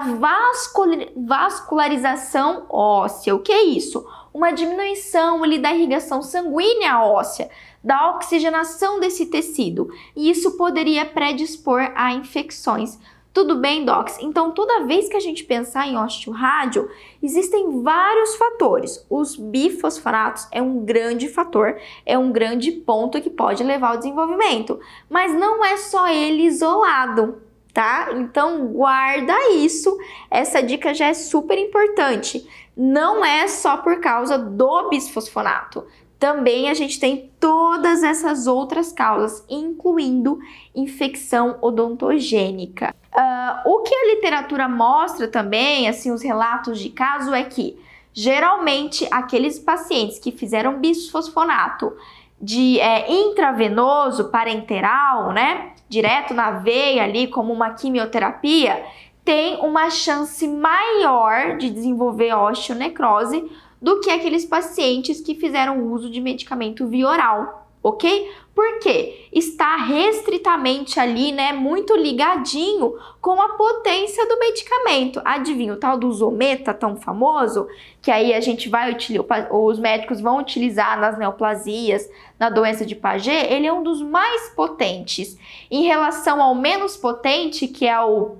vascularização 1.17 2.67
óssea. 2.69 3.33
O 3.33 3.39
que 3.39 3.51
é 3.51 3.63
isso? 3.63 4.07
Uma 4.31 4.51
diminuição 4.51 5.43
ali 5.43 5.57
da 5.57 5.73
irrigação 5.73 6.21
sanguínea 6.21 6.99
óssea, 6.99 7.49
da 7.83 8.11
oxigenação 8.11 8.99
desse 8.99 9.25
tecido. 9.25 9.89
E 10.15 10.29
isso 10.29 10.55
poderia 10.55 11.03
predispor 11.03 11.91
a 11.95 12.13
infecções 12.13 12.99
tudo 13.35 13.57
bem, 13.57 13.83
docs? 13.83 14.17
Então, 14.21 14.51
toda 14.51 14.85
vez 14.85 15.09
que 15.09 15.17
a 15.17 15.19
gente 15.19 15.43
pensar 15.43 15.85
em 15.85 15.97
osteorádio, 15.97 16.89
existem 17.21 17.83
vários 17.83 18.37
fatores. 18.37 19.05
Os 19.09 19.35
bifosfonatos 19.35 20.47
é 20.53 20.61
um 20.61 20.85
grande 20.85 21.27
fator, 21.27 21.77
é 22.05 22.17
um 22.17 22.31
grande 22.31 22.71
ponto 22.71 23.21
que 23.21 23.29
pode 23.29 23.61
levar 23.61 23.89
ao 23.89 23.97
desenvolvimento. 23.97 24.79
Mas 25.09 25.33
não 25.33 25.65
é 25.65 25.75
só 25.75 26.07
ele 26.07 26.43
isolado, 26.43 27.41
tá? 27.73 28.07
Então, 28.13 28.67
guarda 28.67 29.51
isso. 29.51 29.97
Essa 30.31 30.63
dica 30.63 30.93
já 30.93 31.07
é 31.07 31.13
super 31.13 31.59
importante. 31.59 32.49
Não 32.75 33.23
é 33.23 33.49
só 33.49 33.75
por 33.75 33.99
causa 33.99 34.37
do 34.37 34.87
bisfosfonato 34.87 35.85
também 36.17 36.69
a 36.69 36.73
gente 36.73 36.99
tem 36.99 37.29
todas 37.39 38.01
essas 38.01 38.47
outras 38.47 38.91
causas, 38.91 39.43
incluindo 39.49 40.39
infecção 40.73 41.57
odontogênica. 41.61 42.95
Uh, 43.15 43.69
o 43.69 43.83
que 43.83 43.95
a 43.95 44.13
literatura 44.13 44.67
mostra 44.67 45.27
também, 45.27 45.87
assim, 45.87 46.11
os 46.11 46.21
relatos 46.21 46.79
de 46.79 46.89
caso, 46.89 47.33
é 47.33 47.43
que 47.43 47.79
geralmente 48.13 49.07
aqueles 49.09 49.57
pacientes 49.57 50.19
que 50.19 50.31
fizeram 50.31 50.79
bisfosfonato 50.79 51.93
de 52.41 52.79
é, 52.79 53.09
intravenoso, 53.11 54.29
parenteral, 54.29 55.31
né, 55.31 55.71
direto 55.87 56.33
na 56.33 56.51
veia 56.51 57.03
ali, 57.03 57.27
como 57.27 57.53
uma 57.53 57.71
quimioterapia, 57.71 58.83
tem 59.23 59.57
uma 59.61 59.89
chance 59.89 60.47
maior 60.47 61.57
de 61.57 61.69
desenvolver 61.69 62.33
osteonecrose 62.33 63.49
do 63.81 63.99
que 64.01 64.09
aqueles 64.09 64.45
pacientes 64.45 65.21
que 65.21 65.35
fizeram 65.35 65.83
uso 65.91 66.09
de 66.09 66.21
medicamento 66.21 66.87
via 66.87 67.07
oral, 67.07 67.64
ok? 67.85 68.31
Porque 68.55 69.27
está 69.31 69.75
restritamente 69.75 70.99
ali, 70.99 71.31
né, 71.31 71.53
muito 71.53 71.95
ligadinho 71.95 72.95
com 73.21 73.39
a 73.39 73.49
potência 73.49 74.27
do 74.27 74.39
medicamento. 74.39 75.21
Adivinha, 75.23 75.73
o 75.73 75.77
tal 75.77 75.95
do 75.95 76.11
Zometa 76.11 76.73
tão 76.73 76.95
famoso, 76.95 77.67
que 78.01 78.09
aí 78.09 78.33
a 78.33 78.41
gente 78.41 78.69
vai 78.69 78.91
utilizar, 78.91 79.53
os 79.53 79.77
médicos 79.77 80.19
vão 80.19 80.39
utilizar 80.39 80.99
nas 80.99 81.15
neoplasias, 81.15 82.09
na 82.39 82.49
doença 82.49 82.83
de 82.83 82.95
Paget, 82.95 83.53
ele 83.53 83.67
é 83.67 83.73
um 83.73 83.83
dos 83.83 84.01
mais 84.01 84.49
potentes. 84.55 85.37
Em 85.69 85.83
relação 85.83 86.41
ao 86.41 86.55
menos 86.55 86.97
potente, 86.97 87.67
que 87.67 87.85
é 87.85 88.01
o 88.01 88.35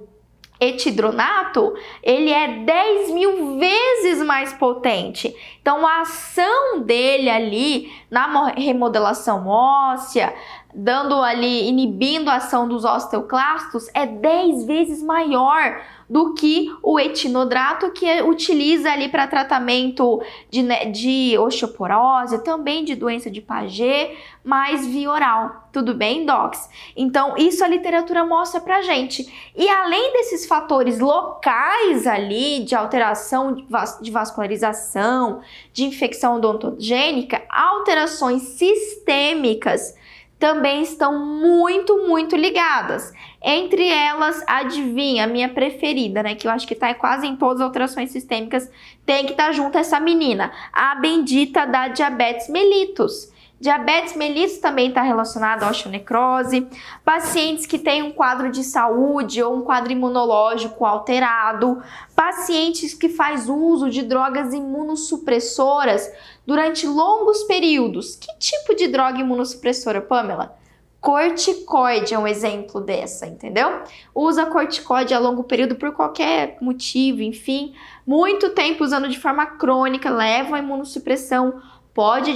etidronato, 0.60 1.74
ele 2.02 2.32
é 2.32 2.60
10 2.60 3.12
mil 3.12 3.58
vezes 3.58 4.24
mais 4.26 4.54
potente. 4.54 5.36
Então, 5.62 5.86
a 5.86 6.02
ação 6.02 6.82
dele 6.82 7.30
ali 7.30 7.92
na 8.10 8.50
remodelação 8.50 9.48
óssea, 9.48 10.34
dando 10.76 11.16
ali, 11.22 11.70
inibindo 11.70 12.30
a 12.30 12.36
ação 12.36 12.68
dos 12.68 12.84
osteoclastos, 12.84 13.88
é 13.94 14.06
10 14.06 14.66
vezes 14.66 15.02
maior 15.02 15.82
do 16.08 16.34
que 16.36 16.72
o 16.84 17.00
etinodrato 17.00 17.92
que 17.92 18.22
utiliza 18.22 18.92
ali 18.92 19.10
para 19.10 19.26
tratamento 19.26 20.22
de, 20.52 20.62
né, 20.62 20.86
de 20.86 21.36
osteoporose, 21.40 22.44
também 22.44 22.84
de 22.84 22.94
doença 22.94 23.32
de 23.32 23.42
Paget, 23.42 24.16
mas 24.44 24.86
via 24.86 25.10
oral. 25.10 25.68
Tudo 25.72 25.96
bem, 25.96 26.26
docs? 26.26 26.70
Então, 26.96 27.36
isso 27.38 27.64
a 27.64 27.68
literatura 27.68 28.24
mostra 28.24 28.62
pra 28.62 28.82
gente. 28.82 29.52
E 29.56 29.68
além 29.68 30.14
desses 30.14 30.46
fatores 30.46 31.00
locais 31.00 32.06
ali 32.06 32.64
de 32.64 32.76
alteração 32.76 33.56
de 34.02 34.12
vascularização, 34.12 35.42
de 35.74 35.86
infecção 35.86 36.36
odontogênica, 36.36 37.42
alterações 37.50 38.44
sistêmicas 38.44 39.96
também 40.40 40.82
estão 40.82 41.18
muito, 41.18 42.08
muito 42.08 42.36
ligadas. 42.36 43.14
Entre 43.42 43.88
elas, 43.88 44.44
adivinha, 44.48 45.24
a 45.24 45.28
minha 45.28 45.50
preferida, 45.50 46.22
né? 46.22 46.36
Que 46.36 46.48
eu 46.48 46.52
acho 46.52 46.68
que 46.68 46.76
tá 46.76 46.94
quase 46.94 47.26
em 47.26 47.36
todas 47.36 47.62
as 47.62 47.68
alterações 47.68 48.12
sistêmicas, 48.12 48.70
tem 49.06 49.26
que 49.26 49.32
estar 49.32 49.48
tá 49.48 49.52
junto 49.52 49.78
essa 49.78 50.00
menina, 50.00 50.52
a 50.74 50.96
bendita 50.96 51.66
da 51.66 51.88
diabetes 51.88 52.50
mellitus. 52.50 53.34
Diabetes 53.60 54.16
mellitus 54.18 54.58
também 54.58 54.90
está 54.90 55.02
relacionado 55.02 55.64
à 55.64 55.70
osteonecrose. 55.70 56.68
Pacientes 57.06 57.66
que 57.66 57.80
têm 57.80 58.04
um 58.04 58.12
quadro 58.12 58.52
de 58.52 58.64
saúde 58.64 59.42
ou 59.42 59.56
um 59.56 59.62
quadro 59.62 59.94
imunológico 59.94 60.86
alterado. 60.86 61.82
Pacientes 62.14 62.94
que 62.94 63.08
faz 63.08 63.48
uso 63.48 63.90
de 63.90 64.02
drogas 64.02 64.54
imunossupressoras 64.54 66.12
durante 66.46 66.88
longos 66.88 67.44
períodos. 67.44 68.16
Que 68.16 68.38
tipo 68.38 68.76
de 68.76 68.88
droga 68.88 69.20
imunossupressora, 69.20 70.02
Pamela? 70.02 70.58
Corticoide 71.00 72.16
é 72.16 72.20
um 72.20 72.26
exemplo 72.26 72.82
dessa, 72.82 73.28
entendeu? 73.28 73.84
Usa 74.14 74.48
corticoide 74.48 75.14
a 75.14 75.20
longo 75.20 75.44
período 75.44 75.76
por 75.76 75.92
qualquer 75.92 76.58
motivo, 76.60 77.22
enfim. 77.22 77.76
Muito 78.08 78.50
tempo 78.50 78.84
usando 78.84 79.08
de 79.08 79.20
forma 79.20 79.46
crônica, 79.46 80.10
leva 80.10 80.56
a 80.56 80.60
imunossupressão, 80.60 81.62
pode, 81.94 82.34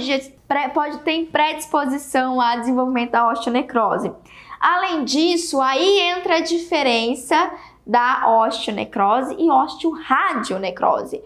pode 0.72 0.98
ter 1.00 1.26
predisposição 1.32 2.40
a 2.40 2.56
desenvolvimento 2.56 3.10
da 3.10 3.28
osteonecrose. 3.28 4.12
Além 4.60 5.04
disso, 5.04 5.60
aí 5.60 5.98
entra 5.98 6.36
a 6.36 6.40
diferença 6.40 7.50
da 7.84 8.44
osteonecrose 8.44 9.34
e 9.36 9.50
osteoradionecrose. 9.50 11.20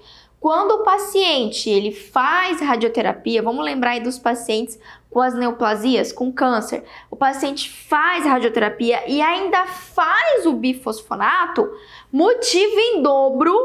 Quando 0.44 0.72
o 0.72 0.84
paciente 0.84 1.70
ele 1.70 1.90
faz 1.90 2.60
radioterapia, 2.60 3.40
vamos 3.40 3.64
lembrar 3.64 3.92
aí 3.92 4.00
dos 4.00 4.18
pacientes 4.18 4.78
com 5.08 5.22
as 5.22 5.32
neoplasias, 5.34 6.12
com 6.12 6.30
câncer, 6.30 6.84
o 7.10 7.16
paciente 7.16 7.70
faz 7.70 8.26
radioterapia 8.26 9.10
e 9.10 9.22
ainda 9.22 9.64
faz 9.64 10.44
o 10.44 10.52
bifosfonato, 10.52 11.66
motivo 12.12 12.78
em 12.78 13.00
dobro, 13.00 13.56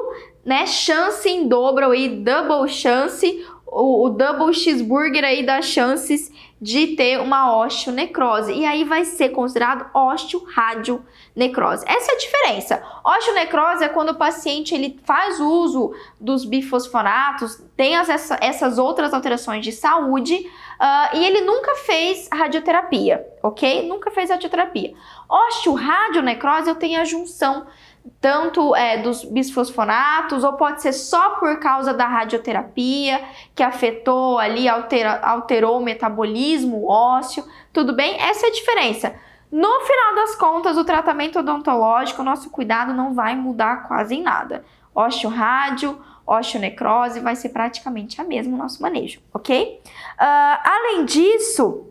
né? 0.45 0.65
Chance 0.65 1.27
em 1.27 1.49
dobro 1.49 1.91
aí, 1.91 2.07
double 2.23 2.69
chance, 2.69 3.45
o, 3.67 4.05
o 4.05 4.09
double 4.11 4.53
cheeseburger 4.53 5.25
aí 5.25 5.45
das 5.45 5.65
chances 5.65 6.31
de 6.61 6.95
ter 6.95 7.19
uma 7.19 7.55
osteonecrose. 7.57 8.51
E 8.51 8.65
aí 8.65 8.83
vai 8.83 9.05
ser 9.05 9.29
considerado 9.29 9.89
osteoradionecrose. 9.93 11.85
Essa 11.87 12.11
é 12.11 12.15
a 12.15 12.17
diferença. 12.17 12.83
Osteonecrose 13.03 13.83
é 13.83 13.89
quando 13.89 14.09
o 14.09 14.15
paciente 14.15 14.75
ele 14.75 14.99
faz 15.05 15.39
uso 15.39 15.93
dos 16.19 16.43
bifosfonatos, 16.43 17.63
tem 17.77 17.95
as, 17.95 18.09
essa, 18.09 18.37
essas 18.41 18.77
outras 18.77 19.13
alterações 19.13 19.63
de 19.63 19.71
saúde 19.71 20.35
uh, 20.35 21.15
e 21.15 21.25
ele 21.25 21.41
nunca 21.41 21.75
fez 21.75 22.27
radioterapia, 22.31 23.25
ok? 23.41 23.87
Nunca 23.87 24.11
fez 24.11 24.29
radioterapia. 24.29 24.93
Osteoradionecrose 25.29 26.69
eu 26.69 26.75
tenho 26.75 26.99
a 26.99 27.05
junção 27.05 27.67
tanto 28.21 28.75
é, 28.75 28.97
dos 28.97 29.23
bisfosfonatos, 29.23 30.43
ou 30.43 30.53
pode 30.53 30.81
ser 30.81 30.93
só 30.93 31.31
por 31.31 31.57
causa 31.59 31.93
da 31.93 32.05
radioterapia, 32.05 33.23
que 33.55 33.63
afetou 33.63 34.37
ali, 34.37 34.67
altera, 34.67 35.19
alterou 35.21 35.79
o 35.79 35.83
metabolismo 35.83 36.87
ósseo, 36.87 37.45
tudo 37.71 37.93
bem? 37.93 38.19
Essa 38.19 38.47
é 38.47 38.49
a 38.49 38.53
diferença. 38.53 39.15
No 39.51 39.79
final 39.81 40.15
das 40.15 40.35
contas, 40.35 40.77
o 40.77 40.83
tratamento 40.83 41.39
odontológico, 41.39 42.21
o 42.21 42.25
nosso 42.25 42.49
cuidado 42.49 42.93
não 42.93 43.13
vai 43.13 43.35
mudar 43.35 43.87
quase 43.87 44.15
em 44.15 44.21
nada. 44.21 44.63
Osteorádio, 44.93 45.99
osteonecrose 46.25 47.19
vai 47.19 47.35
ser 47.35 47.49
praticamente 47.49 48.21
a 48.21 48.23
mesma 48.23 48.53
o 48.53 48.57
nosso 48.57 48.81
manejo, 48.81 49.21
ok? 49.33 49.81
Uh, 49.85 50.59
além 50.63 51.05
disso, 51.05 51.87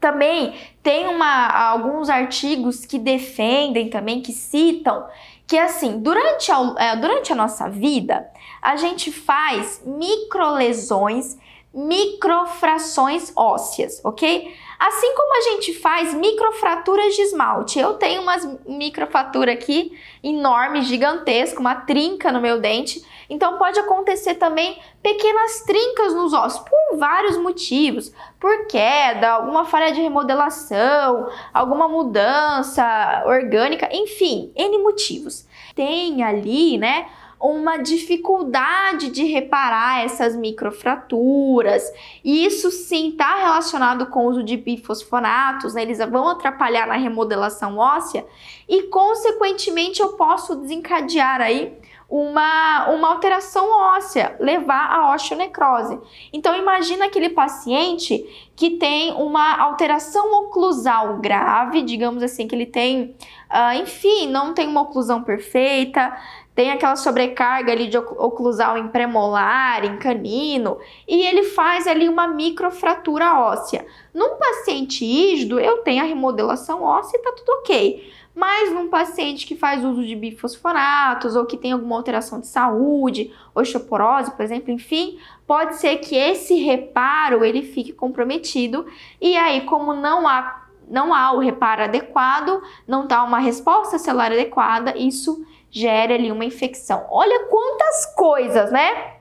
também 0.00 0.54
tem 0.82 1.06
uma, 1.06 1.46
alguns 1.48 2.08
artigos 2.08 2.86
que 2.86 2.98
defendem 2.98 3.88
também, 3.88 4.22
que 4.22 4.32
citam 4.32 5.06
que 5.50 5.58
assim, 5.58 5.98
durante 5.98 6.52
a, 6.52 6.74
é, 6.78 6.94
durante 6.94 7.32
a 7.32 7.34
nossa 7.34 7.68
vida, 7.68 8.30
a 8.62 8.76
gente 8.76 9.10
faz 9.10 9.82
microlesões, 9.84 11.36
microfrações 11.72 13.32
ósseas, 13.36 14.00
ok? 14.04 14.54
Assim 14.78 15.14
como 15.14 15.36
a 15.36 15.40
gente 15.42 15.74
faz 15.74 16.14
microfraturas 16.14 17.14
de 17.14 17.22
esmalte. 17.22 17.78
Eu 17.78 17.94
tenho 17.94 18.22
umas 18.22 18.48
microfraturas 18.66 19.54
aqui 19.54 19.92
enorme, 20.22 20.82
gigantesca, 20.82 21.60
uma 21.60 21.74
trinca 21.74 22.32
no 22.32 22.40
meu 22.40 22.58
dente. 22.58 23.04
Então 23.28 23.58
pode 23.58 23.78
acontecer 23.78 24.36
também 24.36 24.80
pequenas 25.02 25.62
trincas 25.64 26.14
nos 26.14 26.32
ossos 26.32 26.60
por 26.60 26.98
vários 26.98 27.36
motivos, 27.36 28.12
por 28.40 28.66
queda, 28.66 29.30
alguma 29.30 29.64
falha 29.66 29.92
de 29.92 30.00
remodelação, 30.00 31.28
alguma 31.52 31.86
mudança 31.86 33.22
orgânica, 33.26 33.88
enfim, 33.92 34.50
N 34.56 34.78
motivos. 34.78 35.46
Tem 35.74 36.24
ali, 36.24 36.78
né, 36.78 37.06
uma 37.40 37.78
dificuldade 37.78 39.10
de 39.10 39.24
reparar 39.24 40.04
essas 40.04 40.36
microfraturas. 40.36 41.82
E 42.22 42.44
isso 42.44 42.70
sim 42.70 43.10
está 43.10 43.36
relacionado 43.36 44.06
com 44.06 44.26
o 44.26 44.28
uso 44.28 44.42
de 44.42 44.56
bifosfonatos, 44.56 45.74
né? 45.74 45.82
eles 45.82 45.98
vão 45.98 46.28
atrapalhar 46.28 46.86
na 46.86 46.96
remodelação 46.96 47.78
óssea 47.78 48.26
e, 48.68 48.84
consequentemente, 48.84 50.00
eu 50.00 50.12
posso 50.12 50.54
desencadear 50.56 51.40
aí 51.40 51.76
uma, 52.10 52.88
uma 52.90 53.08
alteração 53.08 53.70
óssea, 53.70 54.36
levar 54.40 54.90
a 54.92 55.14
osteonecrose. 55.14 55.98
Então, 56.32 56.56
imagina 56.56 57.06
aquele 57.06 57.30
paciente 57.30 58.50
que 58.56 58.70
tem 58.70 59.12
uma 59.12 59.58
alteração 59.60 60.32
oclusal 60.42 61.18
grave, 61.18 61.82
digamos 61.82 62.22
assim, 62.22 62.48
que 62.48 62.54
ele 62.54 62.66
tem, 62.66 63.14
uh, 63.48 63.80
enfim, 63.80 64.26
não 64.26 64.52
tem 64.52 64.66
uma 64.66 64.82
oclusão 64.82 65.22
perfeita, 65.22 66.12
tem 66.60 66.70
aquela 66.70 66.94
sobrecarga 66.94 67.72
ali 67.72 67.86
de 67.86 67.96
oclusal 67.96 68.76
em 68.76 68.86
premolar, 68.88 69.82
em 69.82 69.96
canino, 69.96 70.76
e 71.08 71.24
ele 71.24 71.44
faz 71.44 71.86
ali 71.86 72.06
uma 72.06 72.28
microfratura 72.28 73.32
óssea. 73.32 73.86
Num 74.12 74.36
paciente 74.36 75.02
ígido, 75.02 75.58
eu 75.58 75.78
tenho 75.78 76.02
a 76.02 76.06
remodelação 76.06 76.82
óssea 76.82 77.16
e 77.16 77.22
tá 77.22 77.32
tudo 77.34 77.48
ok. 77.60 78.12
Mas 78.34 78.70
num 78.74 78.90
paciente 78.90 79.46
que 79.46 79.56
faz 79.56 79.82
uso 79.82 80.04
de 80.04 80.14
bifosfonatos 80.14 81.34
ou 81.34 81.46
que 81.46 81.56
tem 81.56 81.72
alguma 81.72 81.96
alteração 81.96 82.38
de 82.38 82.46
saúde, 82.46 83.32
osteoporose, 83.54 84.32
por 84.32 84.42
exemplo, 84.42 84.70
enfim, 84.70 85.18
pode 85.46 85.76
ser 85.76 85.96
que 85.96 86.14
esse 86.14 86.56
reparo 86.56 87.42
ele 87.42 87.62
fique 87.62 87.94
comprometido 87.94 88.84
e 89.18 89.34
aí 89.34 89.62
como 89.62 89.94
não 89.94 90.28
há 90.28 90.66
não 90.90 91.14
há 91.14 91.30
o 91.30 91.38
reparo 91.38 91.84
adequado, 91.84 92.60
não 92.86 93.06
dá 93.06 93.22
uma 93.22 93.38
resposta 93.38 93.96
celular 93.96 94.32
adequada, 94.32 94.98
isso 94.98 95.46
gera 95.70 96.14
ali 96.14 96.32
uma 96.32 96.44
infecção. 96.44 97.06
Olha 97.10 97.46
quantas 97.46 98.06
coisas, 98.14 98.70
né? 98.72 99.14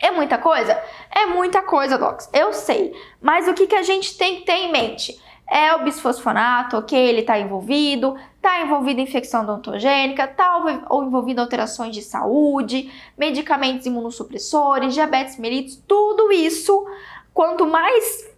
É 0.00 0.10
muita 0.10 0.38
coisa? 0.38 0.80
É 1.10 1.26
muita 1.26 1.62
coisa, 1.62 1.98
Docs. 1.98 2.30
Eu 2.32 2.52
sei. 2.52 2.94
Mas 3.20 3.48
o 3.48 3.54
que, 3.54 3.66
que 3.66 3.74
a 3.74 3.82
gente 3.82 4.16
tem 4.16 4.36
que 4.36 4.42
ter 4.42 4.52
em 4.52 4.72
mente? 4.72 5.18
É 5.48 5.74
o 5.74 5.84
bisfosfonato, 5.84 6.76
ok? 6.76 6.98
Ele 6.98 7.20
está 7.20 7.38
envolvido, 7.38 8.16
está 8.36 8.60
envolvido 8.60 9.00
infecção 9.00 9.42
odontogênica, 9.42 10.24
está 10.24 10.60
envolvido 10.90 11.40
alterações 11.40 11.94
de 11.94 12.02
saúde, 12.02 12.92
medicamentos 13.16 13.86
imunossupressores, 13.86 14.92
diabetes 14.92 15.38
mellitus, 15.38 15.82
tudo 15.86 16.32
isso. 16.32 16.84
Quanto 17.32 17.66
mais 17.66 18.28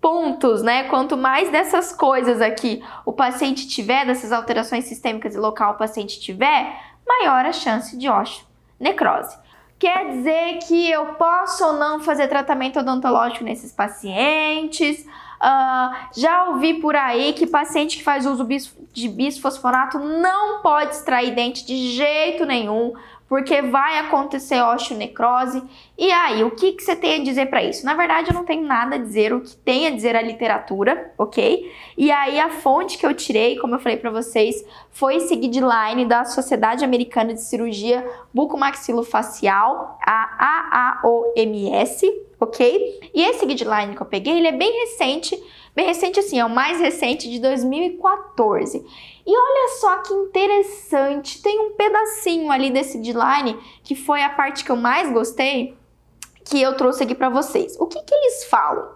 pontos, 0.00 0.62
né? 0.62 0.84
Quanto 0.84 1.16
mais 1.16 1.50
dessas 1.50 1.92
coisas 1.92 2.40
aqui 2.40 2.82
o 3.04 3.12
paciente 3.12 3.66
tiver, 3.66 4.04
dessas 4.04 4.32
alterações 4.32 4.84
sistêmicas 4.84 5.34
e 5.34 5.38
local 5.38 5.72
o 5.72 5.76
paciente 5.76 6.20
tiver, 6.20 6.76
maior 7.06 7.44
a 7.46 7.52
chance 7.52 7.96
de 7.96 8.08
osteonecrose. 8.08 9.38
Quer 9.78 10.10
dizer 10.10 10.58
que 10.66 10.90
eu 10.90 11.14
posso 11.14 11.64
ou 11.64 11.72
não 11.74 12.00
fazer 12.00 12.28
tratamento 12.28 12.78
odontológico 12.78 13.44
nesses 13.44 13.72
pacientes? 13.72 15.06
Uh, 15.46 15.94
já 16.12 16.48
ouvi 16.48 16.74
por 16.74 16.96
aí 16.96 17.32
que 17.32 17.46
paciente 17.46 17.98
que 17.98 18.02
faz 18.02 18.26
uso 18.26 18.44
de 18.92 19.08
bisfosfonato 19.08 19.96
não 19.96 20.60
pode 20.60 20.96
extrair 20.96 21.36
dente 21.36 21.64
de 21.64 21.92
jeito 21.92 22.44
nenhum, 22.44 22.92
porque 23.28 23.62
vai 23.62 23.98
acontecer 23.98 24.60
osteonecrose. 24.60 25.62
E 25.96 26.10
aí, 26.10 26.42
o 26.42 26.50
que, 26.50 26.72
que 26.72 26.82
você 26.82 26.96
tem 26.96 27.20
a 27.20 27.24
dizer 27.24 27.46
para 27.46 27.62
isso? 27.62 27.86
Na 27.86 27.94
verdade, 27.94 28.30
eu 28.30 28.34
não 28.34 28.44
tenho 28.44 28.66
nada 28.66 28.96
a 28.96 28.98
dizer, 28.98 29.32
o 29.32 29.40
que 29.40 29.54
tem 29.56 29.86
a 29.86 29.90
dizer 29.90 30.16
a 30.16 30.22
literatura, 30.22 31.12
ok? 31.16 31.72
E 31.96 32.10
aí, 32.10 32.40
a 32.40 32.50
fonte 32.50 32.98
que 32.98 33.06
eu 33.06 33.14
tirei, 33.14 33.56
como 33.56 33.76
eu 33.76 33.78
falei 33.78 33.98
para 33.98 34.10
vocês, 34.10 34.64
foi 34.90 35.16
esse 35.16 35.36
guideline 35.36 36.06
da 36.06 36.24
Sociedade 36.24 36.84
Americana 36.84 37.34
de 37.34 37.42
Cirurgia 37.42 38.04
Bucomaxilofacial, 38.34 39.96
a 40.04 40.98
AAOMS, 41.04 42.25
ok? 42.40 43.10
E 43.14 43.22
esse 43.22 43.44
guideline 43.46 43.94
que 43.94 44.02
eu 44.02 44.06
peguei, 44.06 44.38
ele 44.38 44.48
é 44.48 44.52
bem 44.52 44.70
recente, 44.80 45.42
bem 45.74 45.86
recente 45.86 46.20
assim, 46.20 46.38
é 46.38 46.44
o 46.44 46.50
mais 46.50 46.80
recente 46.80 47.30
de 47.30 47.38
2014. 47.40 48.84
E 49.26 49.36
olha 49.36 49.68
só 49.80 49.96
que 49.98 50.12
interessante, 50.12 51.42
tem 51.42 51.58
um 51.60 51.72
pedacinho 51.72 52.50
ali 52.50 52.70
desse 52.70 52.98
deadline 52.98 53.58
que 53.82 53.94
foi 53.94 54.22
a 54.22 54.30
parte 54.30 54.64
que 54.64 54.70
eu 54.70 54.76
mais 54.76 55.12
gostei, 55.12 55.76
que 56.44 56.60
eu 56.60 56.76
trouxe 56.76 57.02
aqui 57.02 57.14
para 57.14 57.28
vocês. 57.28 57.76
O 57.80 57.86
que, 57.86 58.00
que 58.02 58.14
eles 58.14 58.44
falam? 58.44 58.90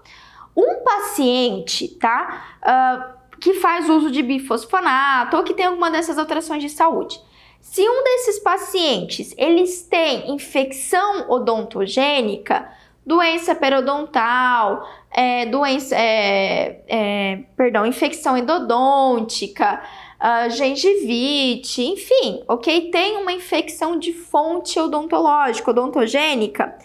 Um 0.57 0.85
paciente, 0.85 1.88
tá? 1.98 2.59
Uh, 2.62 3.20
que 3.40 3.55
faz 3.55 3.88
uso 3.88 4.11
de 4.11 4.22
bifosfonato 4.22 5.37
ou 5.37 5.42
que 5.42 5.55
tem 5.55 5.66
alguma 5.66 5.90
dessas 5.90 6.18
alterações 6.18 6.62
de 6.62 6.68
saúde. 6.68 7.20
Se 7.61 7.83
um 7.88 8.05
desses 8.05 8.38
pacientes 8.38 9.35
eles 9.37 9.83
têm 9.83 10.31
infecção 10.31 11.31
odontogênica, 11.31 12.70
doença 13.11 13.55
periodontal, 13.57 14.88
é, 15.11 15.44
doença, 15.46 15.96
é, 15.96 16.85
é, 16.87 17.42
perdão, 17.57 17.85
infecção 17.85 18.38
endodôntica, 18.38 19.83
uh, 20.20 20.49
gengivite, 20.51 21.83
enfim, 21.83 22.44
ok? 22.46 22.92
Tem 22.92 23.16
uma 23.16 23.33
infecção 23.33 23.99
de 23.99 24.12
fonte 24.12 24.79
odontológica, 24.79 25.73
odontogênica, 25.73 26.79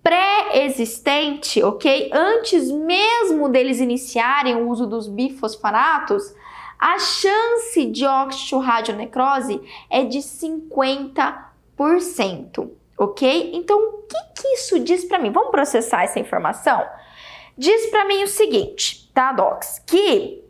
pré-existente, 0.00 1.60
ok? 1.60 2.08
Antes 2.12 2.70
mesmo 2.70 3.48
deles 3.48 3.80
iniciarem 3.80 4.54
o 4.54 4.68
uso 4.68 4.86
dos 4.86 5.08
bifosfonatos, 5.08 6.22
a 6.78 7.00
chance 7.00 7.84
de 7.86 8.06
osteoradionecrose 8.06 9.60
é 9.90 10.04
de 10.04 10.18
50%, 10.18 12.70
ok? 12.98 13.50
Então, 13.54 13.78
o 13.78 14.02
que, 14.02 14.42
que 14.42 14.48
isso 14.48 14.80
diz 14.80 15.04
para 15.04 15.18
mim? 15.18 15.30
Vamos 15.30 15.50
processar 15.50 16.04
essa 16.04 16.18
informação? 16.18 16.84
Diz 17.56 17.86
para 17.86 18.04
mim 18.04 18.24
o 18.24 18.28
seguinte, 18.28 19.10
tá, 19.14 19.32
Docs? 19.32 19.80
Que 19.86 20.42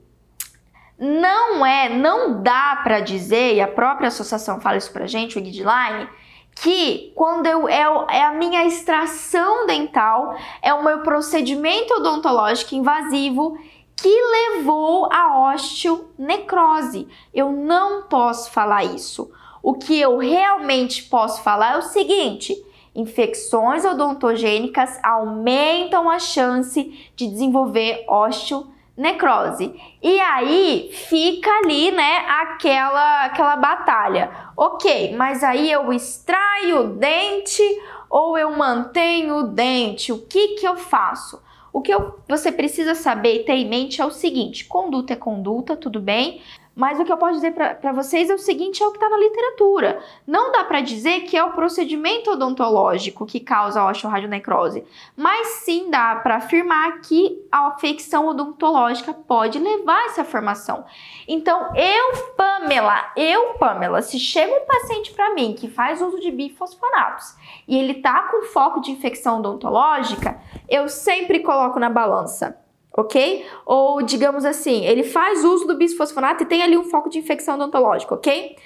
não 0.98 1.64
é, 1.66 1.88
não 1.88 2.42
dá 2.42 2.80
para 2.82 3.00
dizer, 3.00 3.54
e 3.54 3.60
a 3.60 3.68
própria 3.68 4.08
associação 4.08 4.60
fala 4.60 4.76
isso 4.76 4.92
pra 4.92 5.06
gente, 5.06 5.38
o 5.38 5.42
guideline, 5.42 6.08
que 6.54 7.12
quando 7.14 7.46
eu 7.46 7.68
é, 7.68 8.16
é, 8.16 8.24
a 8.24 8.32
minha 8.32 8.64
extração 8.64 9.66
dental, 9.66 10.36
é 10.62 10.72
o 10.72 10.84
meu 10.84 11.00
procedimento 11.00 11.94
odontológico 11.94 12.74
invasivo 12.74 13.58
que 13.96 14.08
levou 14.08 15.08
à 15.12 15.52
osteonecrose. 15.52 17.08
Eu 17.32 17.52
não 17.52 18.02
posso 18.04 18.50
falar 18.50 18.84
isso. 18.84 19.30
O 19.64 19.72
que 19.72 19.98
eu 19.98 20.18
realmente 20.18 21.04
posso 21.04 21.42
falar 21.42 21.72
é 21.72 21.78
o 21.78 21.82
seguinte: 21.82 22.54
infecções 22.94 23.82
odontogênicas 23.82 25.00
aumentam 25.02 26.10
a 26.10 26.18
chance 26.18 27.10
de 27.16 27.26
desenvolver 27.26 28.04
osteonecrose 28.06 28.74
necrose. 28.96 29.74
E 30.02 30.20
aí 30.20 30.90
fica 30.92 31.50
ali, 31.58 31.90
né, 31.90 32.18
aquela 32.28 33.24
aquela 33.24 33.56
batalha. 33.56 34.30
OK, 34.54 35.16
mas 35.16 35.42
aí 35.42 35.72
eu 35.72 35.92
extraio 35.92 36.80
o 36.80 36.88
dente 36.96 37.62
ou 38.08 38.38
eu 38.38 38.50
mantenho 38.56 39.36
o 39.36 39.42
dente? 39.44 40.12
O 40.12 40.18
que 40.26 40.56
que 40.56 40.68
eu 40.68 40.76
faço? 40.76 41.42
O 41.72 41.80
que 41.80 41.92
eu, 41.92 42.20
você 42.28 42.52
precisa 42.52 42.94
saber 42.94 43.40
e 43.40 43.44
ter 43.44 43.54
em 43.54 43.68
mente 43.68 44.00
é 44.00 44.04
o 44.04 44.10
seguinte: 44.10 44.66
conduta 44.66 45.14
é 45.14 45.16
conduta, 45.16 45.74
tudo 45.74 46.00
bem, 46.00 46.40
Mas 46.74 46.98
o 46.98 47.04
que 47.04 47.12
eu 47.12 47.16
posso 47.16 47.34
dizer 47.34 47.52
para 47.52 47.92
vocês 47.92 48.28
é 48.28 48.34
o 48.34 48.38
seguinte: 48.38 48.82
é 48.82 48.86
o 48.86 48.90
que 48.90 48.96
está 48.96 49.08
na 49.08 49.16
literatura. 49.16 50.02
Não 50.26 50.50
dá 50.50 50.64
para 50.64 50.80
dizer 50.80 51.20
que 51.20 51.36
é 51.36 51.44
o 51.44 51.52
procedimento 51.52 52.32
odontológico 52.32 53.24
que 53.24 53.38
causa 53.38 53.80
a 53.80 53.90
osteoradionecrose, 53.90 54.84
mas 55.16 55.46
sim 55.64 55.88
dá 55.90 56.16
para 56.16 56.36
afirmar 56.36 57.00
que 57.00 57.46
a 57.50 57.68
afecção 57.68 58.26
odontológica 58.26 59.14
pode 59.14 59.58
levar 59.58 59.98
a 59.98 60.06
essa 60.06 60.24
formação. 60.24 60.84
Então, 61.28 61.70
eu, 61.76 62.34
Pamela, 62.36 63.12
eu, 63.16 63.54
Pamela, 63.54 64.02
se 64.02 64.18
chega 64.18 64.52
um 64.52 64.66
paciente 64.66 65.12
para 65.12 65.32
mim 65.34 65.54
que 65.54 65.68
faz 65.68 66.02
uso 66.02 66.18
de 66.18 66.30
bifosfonatos 66.30 67.36
e 67.68 67.76
ele 67.76 67.94
tá 67.94 68.22
com 68.30 68.42
foco 68.46 68.80
de 68.80 68.90
infecção 68.90 69.38
odontológica, 69.38 70.40
eu 70.68 70.88
sempre 70.88 71.40
coloco 71.40 71.78
na 71.78 71.88
balança 71.88 72.63
ok? 72.96 73.44
Ou, 73.66 74.02
digamos 74.02 74.44
assim, 74.44 74.84
ele 74.84 75.02
faz 75.02 75.44
uso 75.44 75.66
do 75.66 75.76
bisfosfonato 75.76 76.42
e 76.42 76.46
tem 76.46 76.62
ali 76.62 76.78
um 76.78 76.84
foco 76.84 77.10
de 77.10 77.18
infecção 77.18 77.56
odontológica, 77.56 78.14
ok? 78.14 78.56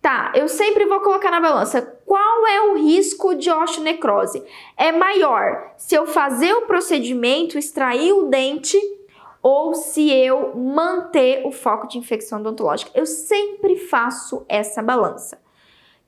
Tá, 0.00 0.32
eu 0.34 0.48
sempre 0.48 0.86
vou 0.86 1.00
colocar 1.00 1.30
na 1.30 1.40
balança 1.40 1.82
qual 2.06 2.46
é 2.46 2.60
o 2.70 2.76
risco 2.76 3.34
de 3.34 3.50
osteonecrose. 3.50 4.42
É 4.76 4.92
maior 4.92 5.72
se 5.76 5.94
eu 5.94 6.06
fazer 6.06 6.52
o 6.52 6.62
procedimento, 6.62 7.58
extrair 7.58 8.12
o 8.12 8.28
dente 8.28 8.78
ou 9.42 9.74
se 9.74 10.10
eu 10.10 10.56
manter 10.56 11.44
o 11.44 11.50
foco 11.50 11.88
de 11.88 11.98
infecção 11.98 12.40
odontológica. 12.40 12.92
Eu 12.94 13.06
sempre 13.06 13.76
faço 13.76 14.44
essa 14.48 14.82
balança. 14.82 15.40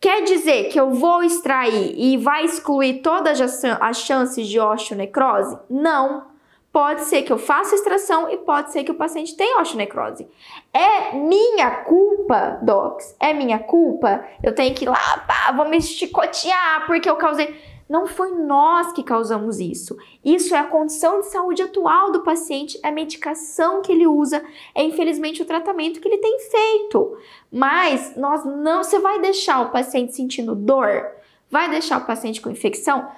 Quer 0.01 0.23
dizer 0.23 0.69
que 0.69 0.81
eu 0.81 0.93
vou 0.93 1.23
extrair 1.23 1.95
e 1.97 2.17
vai 2.17 2.45
excluir 2.45 3.03
todas 3.03 3.41
as 3.81 3.99
chances 3.99 4.47
de 4.47 4.59
osteonecrose? 4.59 5.59
Não, 5.69 6.30
Pode 6.73 7.03
ser 7.03 7.23
que 7.23 7.33
eu 7.33 7.39
faça 7.39 7.75
extração 7.75 8.31
e 8.31 8.37
pode 8.39 8.71
ser 8.71 8.85
que 8.85 8.93
o 8.93 8.95
paciente 8.95 9.37
tenha 9.37 9.61
osteonecrose. 9.61 10.29
É 10.73 11.15
minha 11.17 11.69
culpa, 11.83 12.61
docs? 12.63 13.17
É 13.19 13.33
minha 13.33 13.59
culpa? 13.59 14.25
Eu 14.41 14.55
tenho 14.55 14.73
que 14.73 14.85
ir 14.85 14.89
lá, 14.89 15.25
pá, 15.27 15.51
vou 15.51 15.69
me 15.69 15.83
chicotear 15.83 16.87
porque 16.87 17.11
eu 17.11 17.17
causei. 17.17 17.61
Não 17.89 18.07
foi 18.07 18.31
nós 18.37 18.93
que 18.93 19.03
causamos 19.03 19.59
isso. 19.59 19.99
Isso 20.25 20.55
é 20.55 20.59
a 20.59 20.65
condição 20.65 21.19
de 21.19 21.27
saúde 21.27 21.61
atual 21.61 22.13
do 22.13 22.21
paciente, 22.21 22.79
é 22.85 22.89
a 22.89 22.93
medicação 22.93 23.83
que 23.83 23.91
ele 23.91 24.07
usa, 24.07 24.41
é 24.73 24.85
infelizmente 24.85 25.43
o 25.43 25.45
tratamento 25.45 26.01
que 26.01 26.07
ele 26.07 26.19
tem 26.19 26.39
feito. 26.39 27.19
Mas 27.51 28.15
nós 28.17 28.45
não, 28.45 28.85
você 28.85 29.01
vai 29.01 29.19
deixar 29.19 29.61
o 29.63 29.71
paciente 29.71 30.15
sentindo 30.15 30.55
dor? 30.55 31.05
Vai 31.51 31.69
deixar 31.69 31.99
o 31.99 32.07
paciente 32.07 32.41
com 32.41 32.49
infecção? 32.49 33.11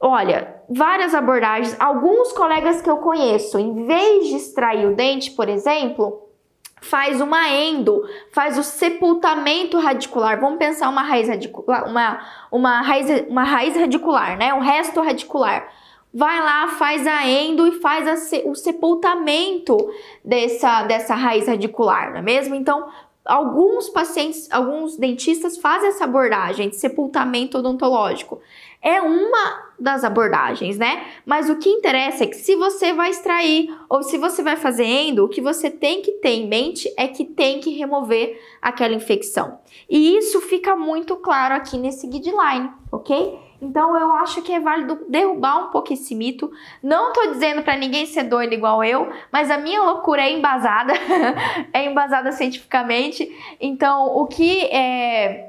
Olha, 0.00 0.62
várias 0.68 1.14
abordagens. 1.14 1.76
Alguns 1.80 2.32
colegas 2.32 2.80
que 2.80 2.88
eu 2.88 2.98
conheço, 2.98 3.58
em 3.58 3.86
vez 3.86 4.28
de 4.28 4.36
extrair 4.36 4.86
o 4.86 4.94
dente, 4.94 5.32
por 5.32 5.48
exemplo, 5.48 6.28
faz 6.80 7.20
uma 7.20 7.48
endo, 7.48 8.04
faz 8.32 8.56
o 8.56 8.62
sepultamento 8.62 9.76
radicular. 9.78 10.40
Vamos 10.40 10.58
pensar 10.58 10.88
uma 10.88 11.02
raiz 11.02 11.28
radicular, 11.28 11.88
uma, 11.88 12.20
uma, 12.52 12.80
raiz, 12.80 13.26
uma 13.28 13.42
raiz 13.42 13.76
radicular, 13.76 14.38
né? 14.38 14.54
Um 14.54 14.60
resto 14.60 15.00
radicular. 15.00 15.68
Vai 16.14 16.40
lá, 16.40 16.68
faz 16.68 17.06
a 17.06 17.28
endo 17.28 17.66
e 17.66 17.72
faz 17.80 18.32
a, 18.32 18.48
o 18.48 18.54
sepultamento 18.54 19.76
dessa, 20.24 20.84
dessa 20.84 21.14
raiz 21.14 21.46
radicular, 21.48 22.12
não 22.12 22.18
é 22.18 22.22
mesmo? 22.22 22.54
Então, 22.54 22.88
alguns 23.24 23.90
pacientes, 23.90 24.50
alguns 24.50 24.96
dentistas 24.96 25.58
fazem 25.58 25.90
essa 25.90 26.04
abordagem 26.04 26.70
de 26.70 26.76
sepultamento 26.76 27.58
odontológico 27.58 28.40
é 28.82 29.00
uma 29.00 29.68
das 29.78 30.04
abordagens, 30.04 30.76
né? 30.76 31.04
Mas 31.24 31.48
o 31.48 31.56
que 31.56 31.68
interessa 31.68 32.24
é 32.24 32.26
que 32.26 32.36
se 32.36 32.56
você 32.56 32.92
vai 32.92 33.10
extrair 33.10 33.74
ou 33.88 34.02
se 34.02 34.18
você 34.18 34.42
vai 34.42 34.56
fazer 34.56 34.84
endo, 34.84 35.24
o 35.24 35.28
que 35.28 35.40
você 35.40 35.70
tem 35.70 36.02
que 36.02 36.12
ter 36.12 36.30
em 36.30 36.48
mente 36.48 36.92
é 36.96 37.06
que 37.06 37.24
tem 37.24 37.60
que 37.60 37.70
remover 37.70 38.40
aquela 38.60 38.94
infecção. 38.94 39.58
E 39.88 40.16
isso 40.16 40.40
fica 40.40 40.74
muito 40.74 41.16
claro 41.16 41.54
aqui 41.54 41.76
nesse 41.76 42.06
guideline, 42.06 42.70
ok? 42.90 43.38
Então 43.60 43.96
eu 43.98 44.12
acho 44.12 44.40
que 44.42 44.52
é 44.52 44.60
válido 44.60 45.04
derrubar 45.08 45.66
um 45.66 45.70
pouco 45.70 45.92
esse 45.92 46.14
mito. 46.14 46.50
Não 46.82 47.12
tô 47.12 47.32
dizendo 47.32 47.62
para 47.62 47.76
ninguém 47.76 48.06
ser 48.06 48.24
doido 48.24 48.52
igual 48.52 48.84
eu, 48.84 49.12
mas 49.32 49.50
a 49.50 49.58
minha 49.58 49.82
loucura 49.82 50.22
é 50.22 50.32
embasada, 50.32 50.92
é 51.72 51.84
embasada 51.84 52.30
cientificamente. 52.32 53.28
Então 53.60 54.16
o 54.16 54.26
que 54.26 54.64
é 54.66 55.47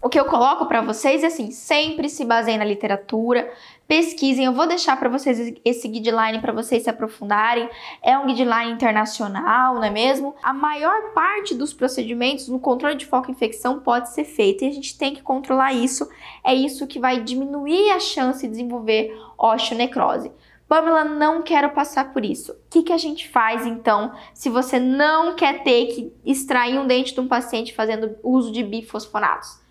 o 0.00 0.08
que 0.08 0.18
eu 0.18 0.24
coloco 0.26 0.66
para 0.66 0.80
vocês 0.80 1.24
é 1.24 1.26
assim, 1.26 1.50
sempre 1.50 2.08
se 2.08 2.24
baseiem 2.24 2.58
na 2.58 2.64
literatura, 2.64 3.52
pesquisem. 3.86 4.44
Eu 4.44 4.52
vou 4.52 4.66
deixar 4.66 4.96
para 4.96 5.08
vocês 5.08 5.54
esse 5.64 5.88
guideline 5.88 6.40
para 6.40 6.52
vocês 6.52 6.84
se 6.84 6.90
aprofundarem. 6.90 7.68
É 8.02 8.16
um 8.16 8.26
guideline 8.26 8.72
internacional, 8.72 9.74
não 9.74 9.84
é 9.84 9.90
mesmo? 9.90 10.36
A 10.42 10.52
maior 10.52 11.12
parte 11.14 11.54
dos 11.54 11.72
procedimentos 11.72 12.48
no 12.48 12.60
controle 12.60 12.94
de 12.94 13.06
foco 13.06 13.30
infecção 13.30 13.80
pode 13.80 14.10
ser 14.10 14.24
feita 14.24 14.64
e 14.64 14.68
a 14.68 14.72
gente 14.72 14.96
tem 14.96 15.14
que 15.14 15.22
controlar 15.22 15.72
isso. 15.72 16.08
É 16.44 16.54
isso 16.54 16.86
que 16.86 17.00
vai 17.00 17.20
diminuir 17.20 17.90
a 17.90 17.98
chance 17.98 18.42
de 18.42 18.52
desenvolver 18.52 19.12
osteonecrose. 19.36 20.30
Pamela, 20.68 21.02
não 21.02 21.42
quero 21.42 21.70
passar 21.70 22.12
por 22.12 22.24
isso. 22.24 22.52
O 22.52 22.56
que, 22.70 22.82
que 22.82 22.92
a 22.92 22.98
gente 22.98 23.26
faz 23.26 23.66
então 23.66 24.12
se 24.34 24.50
você 24.50 24.78
não 24.78 25.34
quer 25.34 25.62
ter 25.62 25.86
que 25.86 26.12
extrair 26.26 26.78
um 26.78 26.86
dente 26.86 27.14
de 27.14 27.20
um 27.20 27.26
paciente 27.26 27.74
fazendo 27.74 28.16
uso 28.22 28.52
de 28.52 28.62
bifosfonatos? 28.62 29.66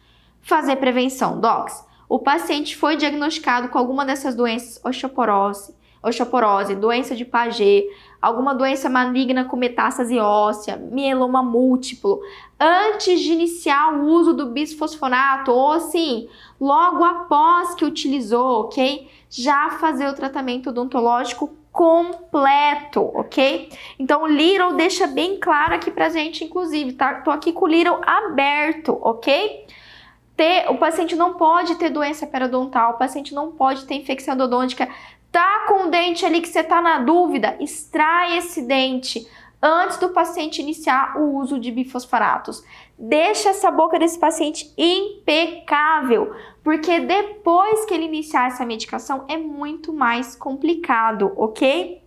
Fazer 0.47 0.77
prevenção, 0.77 1.41
docs. 1.41 1.85
O 2.07 2.19
paciente 2.19 2.77
foi 2.77 2.95
diagnosticado 2.95 3.67
com 3.67 3.77
alguma 3.77 4.05
dessas 4.05 4.33
doenças, 4.33 4.79
osteoporose, 4.81 5.75
osteoporose, 6.01 6.73
doença 6.73 7.13
de 7.13 7.25
Paget, 7.25 7.85
alguma 8.21 8.55
doença 8.55 8.89
maligna 8.89 9.43
com 9.43 9.57
metástase 9.57 10.17
óssea, 10.17 10.77
mieloma 10.77 11.43
múltiplo, 11.43 12.21
antes 12.57 13.19
de 13.19 13.33
iniciar 13.33 13.93
o 13.93 14.05
uso 14.05 14.33
do 14.33 14.45
bisfosfonato 14.45 15.51
ou 15.51 15.73
assim, 15.73 16.29
logo 16.61 17.03
após 17.03 17.75
que 17.75 17.83
utilizou, 17.83 18.61
ok? 18.61 19.05
Já 19.29 19.71
fazer 19.71 20.07
o 20.07 20.13
tratamento 20.13 20.69
odontológico 20.69 21.53
completo, 21.73 23.01
ok? 23.13 23.69
Então 23.99 24.23
o 24.23 24.27
Little 24.27 24.75
deixa 24.75 25.07
bem 25.07 25.37
claro 25.41 25.75
aqui 25.75 25.91
pra 25.91 26.07
gente, 26.07 26.45
inclusive, 26.45 26.93
tá? 26.93 27.15
Tô 27.15 27.31
aqui 27.31 27.51
com 27.51 27.65
o 27.65 27.67
Little 27.67 27.99
aberto, 28.05 28.97
ok? 29.01 29.67
Ter, 30.37 30.69
o 30.69 30.77
paciente 30.77 31.15
não 31.15 31.33
pode 31.33 31.75
ter 31.75 31.89
doença 31.89 32.27
periodontal, 32.27 32.91
o 32.91 32.97
paciente 32.97 33.33
não 33.33 33.51
pode 33.51 33.85
ter 33.85 33.95
infecção 33.95 34.35
endodôntica. 34.35 34.87
Tá 35.31 35.65
com 35.67 35.87
o 35.87 35.89
dente 35.89 36.25
ali 36.25 36.39
que 36.39 36.47
você 36.47 36.63
tá 36.63 36.81
na 36.81 36.99
dúvida, 36.99 37.57
extrai 37.59 38.37
esse 38.37 38.61
dente 38.61 39.27
antes 39.61 39.97
do 39.97 40.09
paciente 40.09 40.61
iniciar 40.61 41.17
o 41.17 41.35
uso 41.37 41.59
de 41.59 41.71
bifosfonatos. 41.71 42.63
Deixa 42.97 43.49
essa 43.49 43.71
boca 43.71 43.97
desse 43.97 44.19
paciente 44.19 44.71
impecável, 44.77 46.33
porque 46.63 46.99
depois 46.99 47.85
que 47.85 47.93
ele 47.93 48.05
iniciar 48.05 48.47
essa 48.47 48.65
medicação 48.65 49.25
é 49.27 49.37
muito 49.37 49.91
mais 49.91 50.35
complicado, 50.35 51.33
ok? 51.35 52.01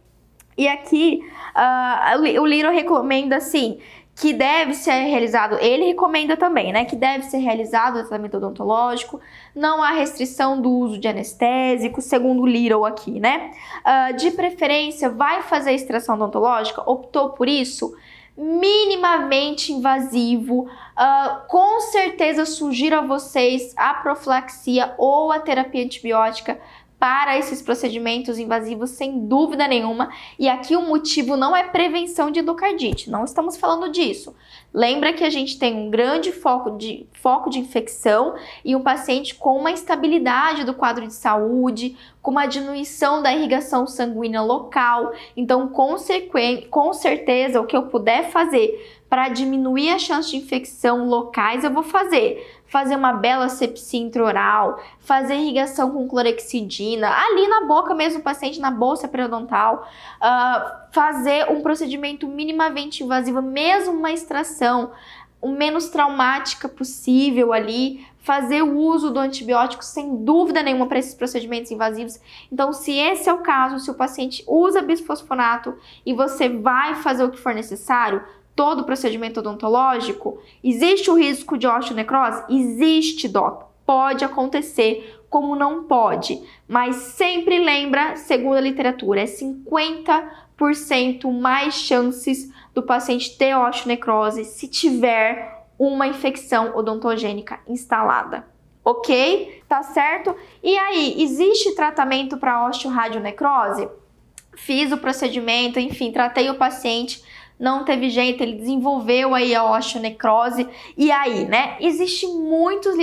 E 0.56 0.68
aqui 0.68 1.20
uh, 1.56 2.40
o 2.40 2.46
Liro 2.46 2.70
recomenda 2.70 3.36
assim 3.36 3.80
que 4.14 4.32
deve 4.32 4.74
ser 4.74 5.04
realizado, 5.04 5.56
ele 5.60 5.86
recomenda 5.86 6.36
também, 6.36 6.72
né, 6.72 6.84
que 6.84 6.94
deve 6.94 7.24
ser 7.24 7.38
realizado 7.38 7.96
o 7.96 8.00
tratamento 8.00 8.36
odontológico, 8.36 9.20
não 9.54 9.82
há 9.82 9.90
restrição 9.92 10.60
do 10.60 10.70
uso 10.70 10.98
de 10.98 11.08
anestésico, 11.08 12.02
segundo 12.02 12.42
o 12.42 12.46
Little 12.46 12.84
aqui, 12.84 13.18
né? 13.18 13.50
Uh, 13.80 14.16
de 14.16 14.30
preferência, 14.32 15.08
vai 15.08 15.42
fazer 15.42 15.70
a 15.70 15.72
extração 15.72 16.16
odontológica, 16.16 16.82
optou 16.84 17.30
por 17.30 17.48
isso? 17.48 17.94
minimamente 18.36 19.70
invasivo, 19.70 20.62
uh, 20.62 21.46
com 21.46 21.78
certeza 21.80 22.46
sugiro 22.46 22.96
a 22.96 23.02
vocês 23.02 23.74
a 23.76 23.92
profilaxia 23.92 24.94
ou 24.96 25.30
a 25.30 25.38
terapia 25.38 25.84
antibiótica 25.84 26.58
para 27.00 27.38
esses 27.38 27.62
procedimentos 27.62 28.38
invasivos, 28.38 28.90
sem 28.90 29.26
dúvida 29.26 29.66
nenhuma. 29.66 30.10
E 30.38 30.50
aqui 30.50 30.76
o 30.76 30.82
motivo 30.82 31.34
não 31.34 31.56
é 31.56 31.62
prevenção 31.62 32.30
de 32.30 32.40
endocardite, 32.40 33.10
não 33.10 33.24
estamos 33.24 33.56
falando 33.56 33.90
disso. 33.90 34.36
Lembra 34.72 35.14
que 35.14 35.24
a 35.24 35.30
gente 35.30 35.58
tem 35.58 35.74
um 35.74 35.88
grande 35.88 36.30
foco 36.30 36.76
de, 36.76 37.06
foco 37.14 37.48
de 37.48 37.58
infecção 37.58 38.34
e 38.62 38.76
um 38.76 38.82
paciente 38.82 39.34
com 39.34 39.56
uma 39.56 39.70
instabilidade 39.70 40.62
do 40.62 40.74
quadro 40.74 41.06
de 41.06 41.14
saúde, 41.14 41.96
com 42.20 42.30
uma 42.30 42.44
diminuição 42.44 43.22
da 43.22 43.34
irrigação 43.34 43.86
sanguínea 43.86 44.42
local. 44.42 45.12
Então, 45.34 45.68
com, 45.68 45.96
com 46.68 46.92
certeza, 46.92 47.60
o 47.60 47.66
que 47.66 47.76
eu 47.76 47.84
puder 47.84 48.30
fazer 48.30 49.00
para 49.08 49.28
diminuir 49.28 49.90
a 49.90 49.98
chance 49.98 50.30
de 50.30 50.36
infecção 50.36 51.08
locais, 51.08 51.64
eu 51.64 51.72
vou 51.72 51.82
fazer. 51.82 52.59
Fazer 52.70 52.96
uma 52.96 53.12
bela 53.12 53.48
sepsia 53.48 54.00
intraoral, 54.00 54.80
fazer 55.00 55.34
irrigação 55.34 55.90
com 55.90 56.06
clorexidina, 56.08 57.08
ali 57.08 57.48
na 57.48 57.66
boca 57.66 57.94
mesmo, 57.94 58.20
o 58.20 58.22
paciente 58.22 58.60
na 58.60 58.70
bolsa 58.70 59.08
periodontal, 59.08 59.88
uh, 60.22 60.92
fazer 60.92 61.50
um 61.50 61.62
procedimento 61.62 62.28
minimamente 62.28 63.02
invasivo, 63.02 63.42
mesmo 63.42 63.92
uma 63.94 64.12
extração, 64.12 64.92
o 65.40 65.48
menos 65.48 65.88
traumática 65.88 66.68
possível 66.68 67.52
ali, 67.52 68.06
fazer 68.20 68.62
o 68.62 68.76
uso 68.78 69.10
do 69.10 69.18
antibiótico 69.18 69.84
sem 69.84 70.24
dúvida 70.24 70.62
nenhuma 70.62 70.86
para 70.86 70.98
esses 70.98 71.14
procedimentos 71.14 71.70
invasivos. 71.70 72.20
Então, 72.52 72.72
se 72.72 72.92
esse 72.92 73.28
é 73.28 73.32
o 73.32 73.38
caso, 73.38 73.78
se 73.78 73.90
o 73.90 73.94
paciente 73.94 74.44
usa 74.46 74.82
bisfosfonato 74.82 75.76
e 76.04 76.12
você 76.12 76.48
vai 76.48 76.94
fazer 76.96 77.24
o 77.24 77.30
que 77.30 77.38
for 77.38 77.54
necessário, 77.54 78.22
todo 78.54 78.84
procedimento 78.84 79.40
odontológico? 79.40 80.38
Existe 80.62 81.10
o 81.10 81.14
risco 81.14 81.56
de 81.56 81.66
osteonecrose? 81.66 82.44
Existe, 82.48 83.28
doc. 83.28 83.70
Pode 83.86 84.24
acontecer, 84.24 85.20
como 85.28 85.56
não 85.56 85.84
pode. 85.84 86.40
Mas 86.68 86.96
sempre 86.96 87.58
lembra, 87.58 88.16
segundo 88.16 88.56
a 88.56 88.60
literatura, 88.60 89.22
é 89.22 89.24
50% 89.24 91.32
mais 91.32 91.74
chances 91.74 92.50
do 92.74 92.82
paciente 92.82 93.36
ter 93.36 93.56
osteonecrose 93.56 94.44
se 94.44 94.68
tiver 94.68 95.66
uma 95.78 96.06
infecção 96.06 96.76
odontogênica 96.76 97.60
instalada. 97.66 98.46
Ok? 98.84 99.62
Tá 99.68 99.82
certo? 99.82 100.36
E 100.62 100.76
aí, 100.76 101.22
existe 101.22 101.74
tratamento 101.74 102.36
para 102.36 102.66
osteoradionecrose? 102.66 103.88
Fiz 104.56 104.92
o 104.92 104.98
procedimento, 104.98 105.78
enfim, 105.78 106.12
tratei 106.12 106.50
o 106.50 106.56
paciente, 106.56 107.22
não 107.60 107.84
teve 107.84 108.08
jeito, 108.08 108.42
ele 108.42 108.56
desenvolveu 108.56 109.34
aí 109.34 109.54
a 109.54 109.62
osteonecrose. 109.62 110.66
E 110.96 111.12
aí, 111.12 111.44
né? 111.44 111.76
Existem 111.78 112.34
muitos 112.34 112.96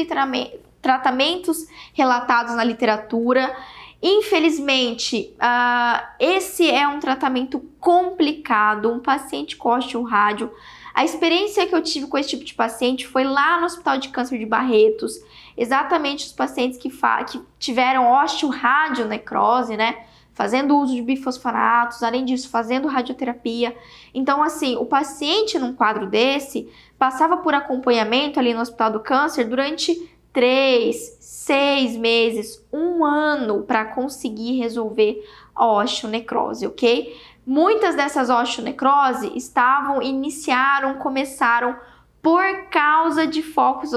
tratamentos 0.81 1.67
relatados 1.93 2.55
na 2.55 2.63
literatura. 2.63 3.55
Infelizmente, 4.01 5.33
uh, 5.35 6.07
esse 6.19 6.69
é 6.69 6.87
um 6.87 6.99
tratamento 6.99 7.59
complicado. 7.79 8.91
Um 8.91 8.99
paciente 8.99 9.55
com 9.55 9.69
osteorádio 9.69 10.51
a 10.97 11.05
experiência 11.05 11.67
que 11.67 11.75
eu 11.75 11.83
tive 11.83 12.07
com 12.07 12.17
esse 12.17 12.29
tipo 12.29 12.43
de 12.43 12.55
paciente 12.55 13.05
foi 13.05 13.23
lá 13.23 13.59
no 13.59 13.67
Hospital 13.67 13.99
de 13.99 14.09
Câncer 14.09 14.39
de 14.39 14.47
Barretos, 14.47 15.13
exatamente 15.55 16.25
os 16.25 16.31
pacientes 16.31 16.79
que, 16.79 16.89
que 16.89 17.39
tiveram 17.59 18.11
osteoradionecrose, 18.11 19.77
né? 19.77 20.07
Fazendo 20.38 20.78
uso 20.78 20.93
de 20.93 21.02
bifosfonatos, 21.02 22.04
além 22.04 22.23
disso, 22.23 22.47
fazendo 22.47 22.88
radioterapia. 22.88 23.76
Então, 24.13 24.43
assim, 24.43 24.76
o 24.76 24.86
paciente 24.86 25.58
num 25.58 25.73
quadro 25.73 26.06
desse 26.06 26.71
passava 26.95 27.38
por 27.38 27.56
acompanhamento 27.56 28.39
ali 28.39 28.54
no 28.54 28.62
Hospital 28.62 28.91
do 28.91 29.00
Câncer 29.00 29.45
durante 29.45 29.95
três, 30.32 31.17
seis 31.19 31.97
meses, 31.97 32.63
um 32.71 33.04
ano 33.04 33.63
para 33.63 33.86
conseguir 33.86 34.60
resolver 34.60 35.28
a 35.56 35.65
osteonecrose, 35.65 36.67
ok? 36.67 37.19
Muitas 37.43 37.95
dessas 37.95 38.30
osteonecrose 38.30 39.32
estavam, 39.36 40.04
iniciaram, 40.04 41.00
começaram 41.00 41.76
por 42.21 42.69
causa 42.69 43.26
de 43.26 43.41
focos, 43.41 43.89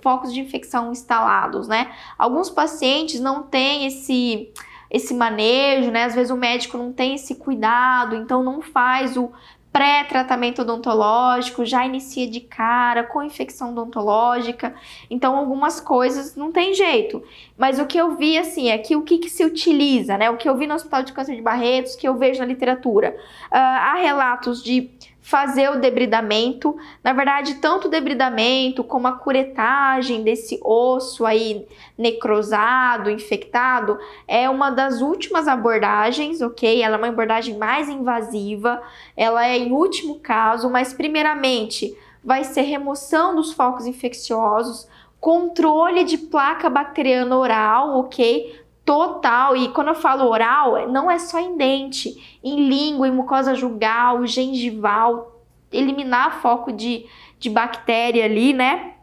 focos 0.00 0.32
de 0.32 0.38
infecção 0.38 0.92
instalados, 0.92 1.66
né? 1.66 1.90
Alguns 2.16 2.48
pacientes 2.48 3.18
não 3.18 3.42
têm 3.42 3.86
esse 3.86 4.52
esse 4.90 5.14
manejo, 5.14 5.90
né? 5.90 6.04
Às 6.04 6.14
vezes 6.14 6.30
o 6.30 6.36
médico 6.36 6.76
não 6.76 6.92
tem 6.92 7.14
esse 7.14 7.36
cuidado, 7.36 8.16
então 8.16 8.42
não 8.42 8.60
faz 8.60 9.16
o 9.16 9.30
pré-tratamento 9.72 10.62
odontológico, 10.62 11.64
já 11.64 11.86
inicia 11.86 12.26
de 12.26 12.40
cara 12.40 13.04
com 13.04 13.22
infecção 13.22 13.70
odontológica. 13.70 14.74
Então, 15.08 15.36
algumas 15.36 15.80
coisas 15.80 16.34
não 16.34 16.50
tem 16.50 16.74
jeito. 16.74 17.22
Mas 17.56 17.78
o 17.78 17.86
que 17.86 17.96
eu 17.96 18.16
vi, 18.16 18.36
assim, 18.36 18.68
é 18.68 18.78
que 18.78 18.96
o 18.96 19.02
que, 19.02 19.18
que 19.18 19.30
se 19.30 19.44
utiliza, 19.44 20.18
né? 20.18 20.28
O 20.28 20.36
que 20.36 20.48
eu 20.48 20.56
vi 20.56 20.66
no 20.66 20.74
Hospital 20.74 21.04
de 21.04 21.12
Câncer 21.12 21.36
de 21.36 21.42
Barretos, 21.42 21.94
que 21.94 22.08
eu 22.08 22.16
vejo 22.16 22.40
na 22.40 22.46
literatura. 22.46 23.16
Uh, 23.44 23.54
há 23.54 23.94
relatos 23.94 24.62
de 24.62 24.90
fazer 25.22 25.70
o 25.70 25.80
debridamento. 25.80 26.76
Na 27.04 27.12
verdade, 27.12 27.56
tanto 27.56 27.88
o 27.88 27.90
debridamento 27.90 28.82
como 28.82 29.06
a 29.06 29.12
curetagem 29.12 30.22
desse 30.22 30.58
osso 30.62 31.26
aí 31.26 31.66
necrosado, 31.96 33.10
infectado, 33.10 33.98
é 34.26 34.48
uma 34.48 34.70
das 34.70 35.00
últimas 35.00 35.46
abordagens, 35.46 36.40
ok? 36.40 36.82
Ela 36.82 36.96
é 36.96 36.98
uma 36.98 37.08
abordagem 37.08 37.56
mais 37.56 37.88
invasiva, 37.88 38.82
ela 39.16 39.46
é 39.46 39.58
em 39.58 39.72
último 39.72 40.18
caso, 40.20 40.70
mas 40.70 40.92
primeiramente 40.92 41.96
vai 42.24 42.44
ser 42.44 42.62
remoção 42.62 43.34
dos 43.34 43.52
focos 43.52 43.86
infecciosos, 43.86 44.88
controle 45.18 46.04
de 46.04 46.16
placa 46.16 46.70
bacteriana 46.70 47.36
oral, 47.36 47.98
ok? 47.98 48.58
Total. 48.90 49.56
E 49.56 49.68
quando 49.68 49.86
eu 49.86 49.94
falo 49.94 50.28
oral, 50.28 50.88
não 50.88 51.08
é 51.08 51.16
só 51.16 51.38
em 51.38 51.56
dente, 51.56 52.40
em 52.42 52.68
língua, 52.68 53.06
em 53.06 53.12
mucosa 53.12 53.54
jugal, 53.54 54.26
gengival, 54.26 55.44
eliminar 55.70 56.40
foco 56.40 56.72
de, 56.72 57.06
de 57.38 57.48
bactéria 57.48 58.24
ali, 58.24 58.52
né? 58.52 58.94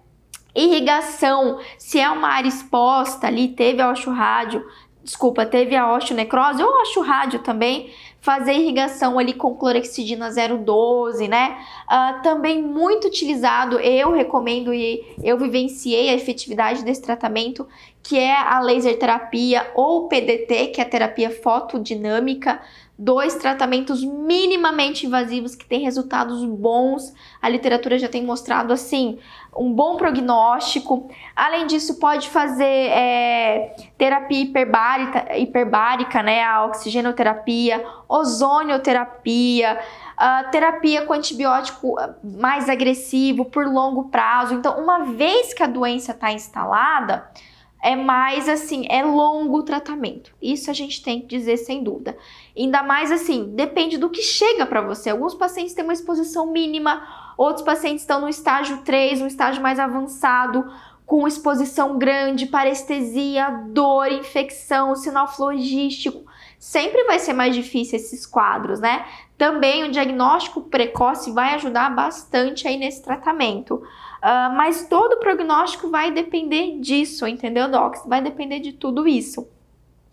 Irrigação, 0.53 1.59
se 1.77 2.01
é 2.01 2.09
uma 2.09 2.27
área 2.27 2.49
exposta 2.49 3.27
ali, 3.27 3.47
teve 3.47 3.81
a 3.81 3.89
osteorádio, 3.89 4.61
desculpa, 5.01 5.45
teve 5.45 5.73
a 5.73 5.89
osteonecrose 5.93 6.61
ou 6.61 6.81
osteorádio 6.81 7.39
também, 7.39 7.89
fazer 8.27 8.55
irrigação 8.55 9.17
ali 9.17 9.31
com 9.31 9.55
clorexidina 9.55 10.29
012, 10.29 11.29
né? 11.29 11.57
Uh, 11.85 12.21
também 12.21 12.61
muito 12.61 13.07
utilizado, 13.07 13.79
eu 13.79 14.11
recomendo 14.11 14.73
e 14.73 15.01
eu 15.23 15.37
vivenciei 15.37 16.09
a 16.09 16.13
efetividade 16.13 16.83
desse 16.83 17.01
tratamento, 17.01 17.65
que 18.03 18.19
é 18.19 18.35
a 18.35 18.59
laser 18.59 18.99
terapia 18.99 19.71
ou 19.73 20.09
PDT, 20.09 20.67
que 20.67 20.81
é 20.81 20.83
a 20.83 20.89
terapia 20.89 21.29
fotodinâmica, 21.29 22.59
dois 22.99 23.35
tratamentos 23.35 24.03
minimamente 24.03 25.05
invasivos 25.05 25.55
que 25.55 25.65
têm 25.65 25.83
resultados 25.83 26.43
bons. 26.43 27.13
A 27.41 27.47
literatura 27.47 27.97
já 27.97 28.09
tem 28.09 28.25
mostrado 28.25 28.73
assim 28.73 29.19
um 29.57 29.73
bom 29.73 29.97
prognóstico. 29.97 31.09
Além 31.35 31.65
disso, 31.67 31.99
pode 31.99 32.29
fazer 32.29 32.63
é, 32.63 33.75
terapia 33.97 34.43
hiperbárica, 34.43 35.37
hiperbárica, 35.37 36.21
né, 36.21 36.43
a 36.43 36.65
oxigenoterapia, 36.65 37.85
ozonioterapia, 38.07 39.79
terapia 40.51 41.05
com 41.05 41.13
antibiótico 41.13 41.95
mais 42.23 42.69
agressivo 42.69 43.45
por 43.45 43.65
longo 43.65 44.05
prazo. 44.09 44.53
Então, 44.53 44.81
uma 44.81 44.99
vez 44.99 45.53
que 45.53 45.63
a 45.63 45.67
doença 45.67 46.11
está 46.11 46.31
instalada, 46.31 47.29
é 47.81 47.95
mais 47.95 48.49
assim, 48.49 48.87
é 48.89 49.03
longo 49.03 49.59
o 49.59 49.63
tratamento. 49.63 50.33
Isso 50.41 50.71
a 50.71 50.73
gente 50.73 51.03
tem 51.03 51.21
que 51.21 51.27
dizer 51.27 51.57
sem 51.57 51.83
dúvida. 51.83 52.17
Ainda 52.57 52.81
mais 52.81 53.11
assim, 53.11 53.51
depende 53.55 53.97
do 53.97 54.09
que 54.09 54.21
chega 54.23 54.65
para 54.65 54.81
você. 54.81 55.11
Alguns 55.11 55.35
pacientes 55.35 55.75
têm 55.75 55.83
uma 55.83 55.93
exposição 55.93 56.47
mínima, 56.47 57.26
outros 57.37 57.63
pacientes 57.63 58.01
estão 58.01 58.19
no 58.19 58.27
estágio 58.27 58.79
3, 58.79 59.21
um 59.21 59.27
estágio 59.27 59.61
mais 59.61 59.79
avançado, 59.79 60.65
com 61.05 61.25
exposição 61.25 61.97
grande, 61.97 62.47
parestesia, 62.47 63.49
dor, 63.69 64.11
infecção, 64.11 64.93
sinal 64.93 65.27
flogístico. 65.27 66.25
Sempre 66.59 67.05
vai 67.05 67.17
ser 67.17 67.31
mais 67.31 67.55
difícil 67.55 67.95
esses 67.95 68.25
quadros, 68.25 68.81
né? 68.81 69.05
Também 69.37 69.85
o 69.85 69.91
diagnóstico 69.91 70.63
precoce 70.63 71.31
vai 71.31 71.53
ajudar 71.53 71.95
bastante 71.95 72.67
aí 72.67 72.75
nesse 72.75 73.01
tratamento. 73.01 73.75
Uh, 73.75 74.53
mas 74.55 74.87
todo 74.89 75.13
o 75.13 75.19
prognóstico 75.19 75.89
vai 75.89 76.11
depender 76.11 76.79
disso, 76.79 77.25
entendeu, 77.27 77.69
Docs? 77.69 78.03
Vai 78.05 78.21
depender 78.21 78.59
de 78.59 78.73
tudo 78.73 79.07
isso. 79.07 79.47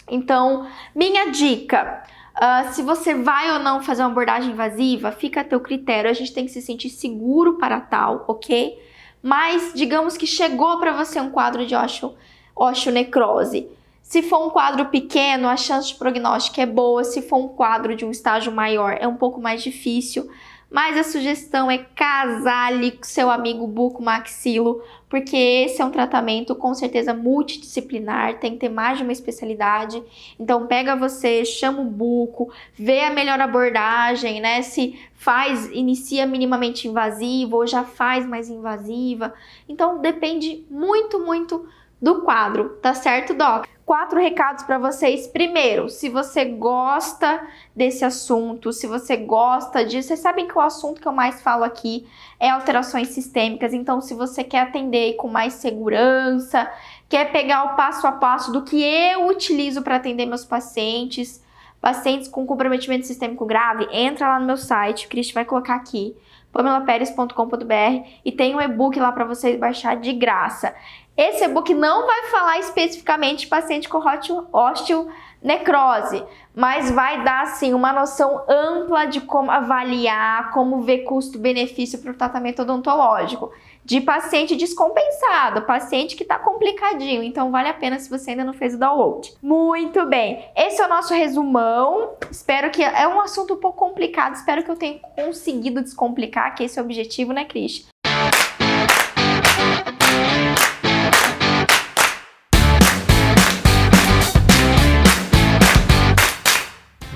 Então, 0.09 0.67
minha 0.95 1.31
dica. 1.31 2.05
Uh, 2.37 2.73
se 2.73 2.83
você 2.83 3.15
vai 3.15 3.53
ou 3.53 3.61
não 3.61 3.81
fazer 3.81 4.03
uma 4.03 4.11
abordagem 4.11 4.51
invasiva, 4.51 5.13
fica 5.13 5.41
a 5.41 5.45
teu 5.45 5.61
critério. 5.61 6.11
A 6.11 6.15
gente 6.15 6.33
tem 6.33 6.45
que 6.45 6.51
se 6.51 6.61
sentir 6.61 6.91
seguro 6.91 7.59
para 7.59 7.81
tal, 7.81 8.25
ok? 8.27 8.77
Mas 9.23 9.73
digamos 9.75 10.17
que 10.17 10.27
chegou 10.27 10.79
para 10.79 10.93
você 10.93 11.21
um 11.21 11.31
quadro 11.31 11.65
de 11.65 11.75
osteonecrose. 12.55 13.69
Se 14.03 14.23
for 14.23 14.47
um 14.47 14.51
quadro 14.51 14.87
pequeno, 14.87 15.49
a 15.49 15.57
chance 15.57 15.89
de 15.89 15.95
prognóstico 15.95 16.61
é 16.61 16.67
boa. 16.67 17.05
Se 17.05 17.23
for 17.23 17.39
um 17.39 17.49
quadro 17.49 17.97
de 17.97 18.05
um 18.05 18.11
estágio 18.11 18.53
maior, 18.53 18.97
é 19.01 19.09
um 19.09 19.17
pouco 19.17 19.41
mais 19.41 19.63
difícil. 19.63 20.29
Mas 20.75 20.99
a 20.99 21.05
sugestão 21.05 21.71
é 21.71 21.79
casale 21.95 22.91
com 22.91 23.05
seu 23.05 23.31
amigo 23.31 23.65
buco 23.65 24.03
maxilo, 24.03 24.83
porque 25.09 25.37
esse 25.37 25.81
é 25.81 25.85
um 25.85 25.91
tratamento 25.93 26.53
com 26.57 26.75
certeza 26.75 27.15
multidisciplinar, 27.15 28.41
tem 28.41 28.55
que 28.55 28.59
ter 28.59 28.69
mais 28.69 28.99
de 28.99 29.05
uma 29.05 29.13
especialidade. 29.13 30.03
Então 30.37 30.67
pega 30.67 30.97
você, 30.97 31.45
chama 31.45 31.81
o 31.81 31.85
buco, 31.85 32.53
vê 32.75 33.03
a 33.03 33.13
melhor 33.13 33.41
abordagem, 33.41 34.41
né? 34.41 34.63
Se 34.63 34.99
faz, 35.15 35.71
inicia 35.71 36.27
minimamente 36.27 36.89
invasiva 36.89 37.55
ou 37.55 37.69
já 37.69 37.85
faz 37.85 38.27
mais 38.27 38.49
invasiva. 38.49 39.33
Então 39.69 40.01
depende 40.01 40.67
muito, 40.69 41.21
muito 41.21 41.69
do 42.03 42.23
quadro, 42.23 42.71
tá 42.83 42.95
certo, 42.95 43.33
Doc? 43.33 43.69
Quatro 43.85 44.19
recados 44.19 44.65
para 44.65 44.79
vocês. 44.79 45.27
Primeiro, 45.27 45.91
se 45.91 46.09
você 46.09 46.47
gosta 46.47 47.47
desse 47.77 48.03
assunto, 48.03 48.73
se 48.73 48.87
você 48.87 49.15
gosta 49.15 49.85
disso, 49.85 50.09
vocês 50.09 50.21
sabem 50.21 50.49
que 50.49 50.57
o 50.57 50.61
assunto 50.61 51.03
que 51.03 51.07
eu 51.07 51.13
mais 51.13 51.43
falo 51.43 51.65
aqui 51.65 52.07
é 52.41 52.49
alterações 52.49 53.09
sistêmicas. 53.09 53.75
Então, 53.75 54.01
se 54.01 54.15
você 54.15 54.43
quer 54.43 54.61
atender 54.61 55.17
com 55.17 55.29
mais 55.29 55.55
segurança, 55.55 56.71
quer 57.11 57.31
pegar 57.31 57.65
o 57.65 57.77
passo 57.77 58.07
a 58.07 58.13
passo 58.13 58.51
do 58.51 58.63
que 58.63 58.83
eu 58.83 59.27
utilizo 59.27 59.83
para 59.83 59.97
atender 59.97 60.25
meus 60.25 60.47
pacientes, 60.47 61.45
pacientes 61.79 62.27
com 62.27 62.47
comprometimento 62.47 63.07
sistêmico 63.07 63.45
grave, 63.45 63.87
entra 63.93 64.29
lá 64.29 64.41
no 64.41 64.47
meu 64.47 64.57
site, 64.57 65.05
o 65.05 65.11
Cristian 65.11 65.35
vai 65.35 65.45
colocar 65.45 65.75
aqui, 65.75 66.17
pamelaperes.com.br 66.55 68.09
e 68.25 68.33
tem 68.33 68.55
um 68.55 68.61
e-book 68.61 68.99
lá 68.99 69.11
para 69.13 69.25
vocês 69.25 69.59
baixar 69.59 69.97
de 69.97 70.13
graça. 70.13 70.75
Esse 71.17 71.45
e-book 71.45 71.75
não 71.75 72.07
vai 72.07 72.31
falar 72.31 72.59
especificamente 72.59 73.41
de 73.41 73.47
paciente 73.49 73.89
com 73.89 74.01
osteonecrose, 74.53 76.25
mas 76.55 76.91
vai 76.91 77.23
dar 77.23 77.43
assim 77.43 77.75
uma 77.75 77.93
noção 77.93 78.45
ampla 78.49 79.05
de 79.05 79.21
como 79.21 79.51
avaliar, 79.51 80.53
como 80.53 80.83
ver 80.83 80.99
custo-benefício 80.99 81.99
para 82.01 82.13
o 82.13 82.17
tratamento 82.17 82.63
odontológico 82.63 83.53
de 83.85 84.01
paciente 84.01 84.57
descompensado, 84.57 85.63
paciente 85.63 86.17
que 86.17 86.23
está 86.23 86.39
complicadinho. 86.39 87.23
Então 87.23 87.51
vale 87.51 87.69
a 87.69 87.75
pena 87.75 87.99
se 87.99 88.09
você 88.09 88.31
ainda 88.31 88.45
não 88.45 88.53
fez 88.53 88.75
o 88.75 88.79
download. 88.79 89.33
Muito 89.43 90.07
bem, 90.07 90.45
esse 90.57 90.81
é 90.81 90.87
o 90.87 90.89
nosso 90.89 91.13
resumão. 91.13 92.15
Espero 92.31 92.71
que 92.71 92.83
é 92.83 93.07
um 93.07 93.21
assunto 93.21 93.55
um 93.55 93.61
pouco 93.61 93.79
complicado. 93.79 94.35
Espero 94.35 94.63
que 94.63 94.71
eu 94.71 94.77
tenha 94.77 94.99
conseguido 95.17 95.83
descomplicar, 95.83 96.55
que 96.55 96.65
esse 96.65 96.79
é 96.79 96.83
o 96.83 96.85
objetivo, 96.85 97.33
né, 97.33 97.45
Cris? 97.45 97.87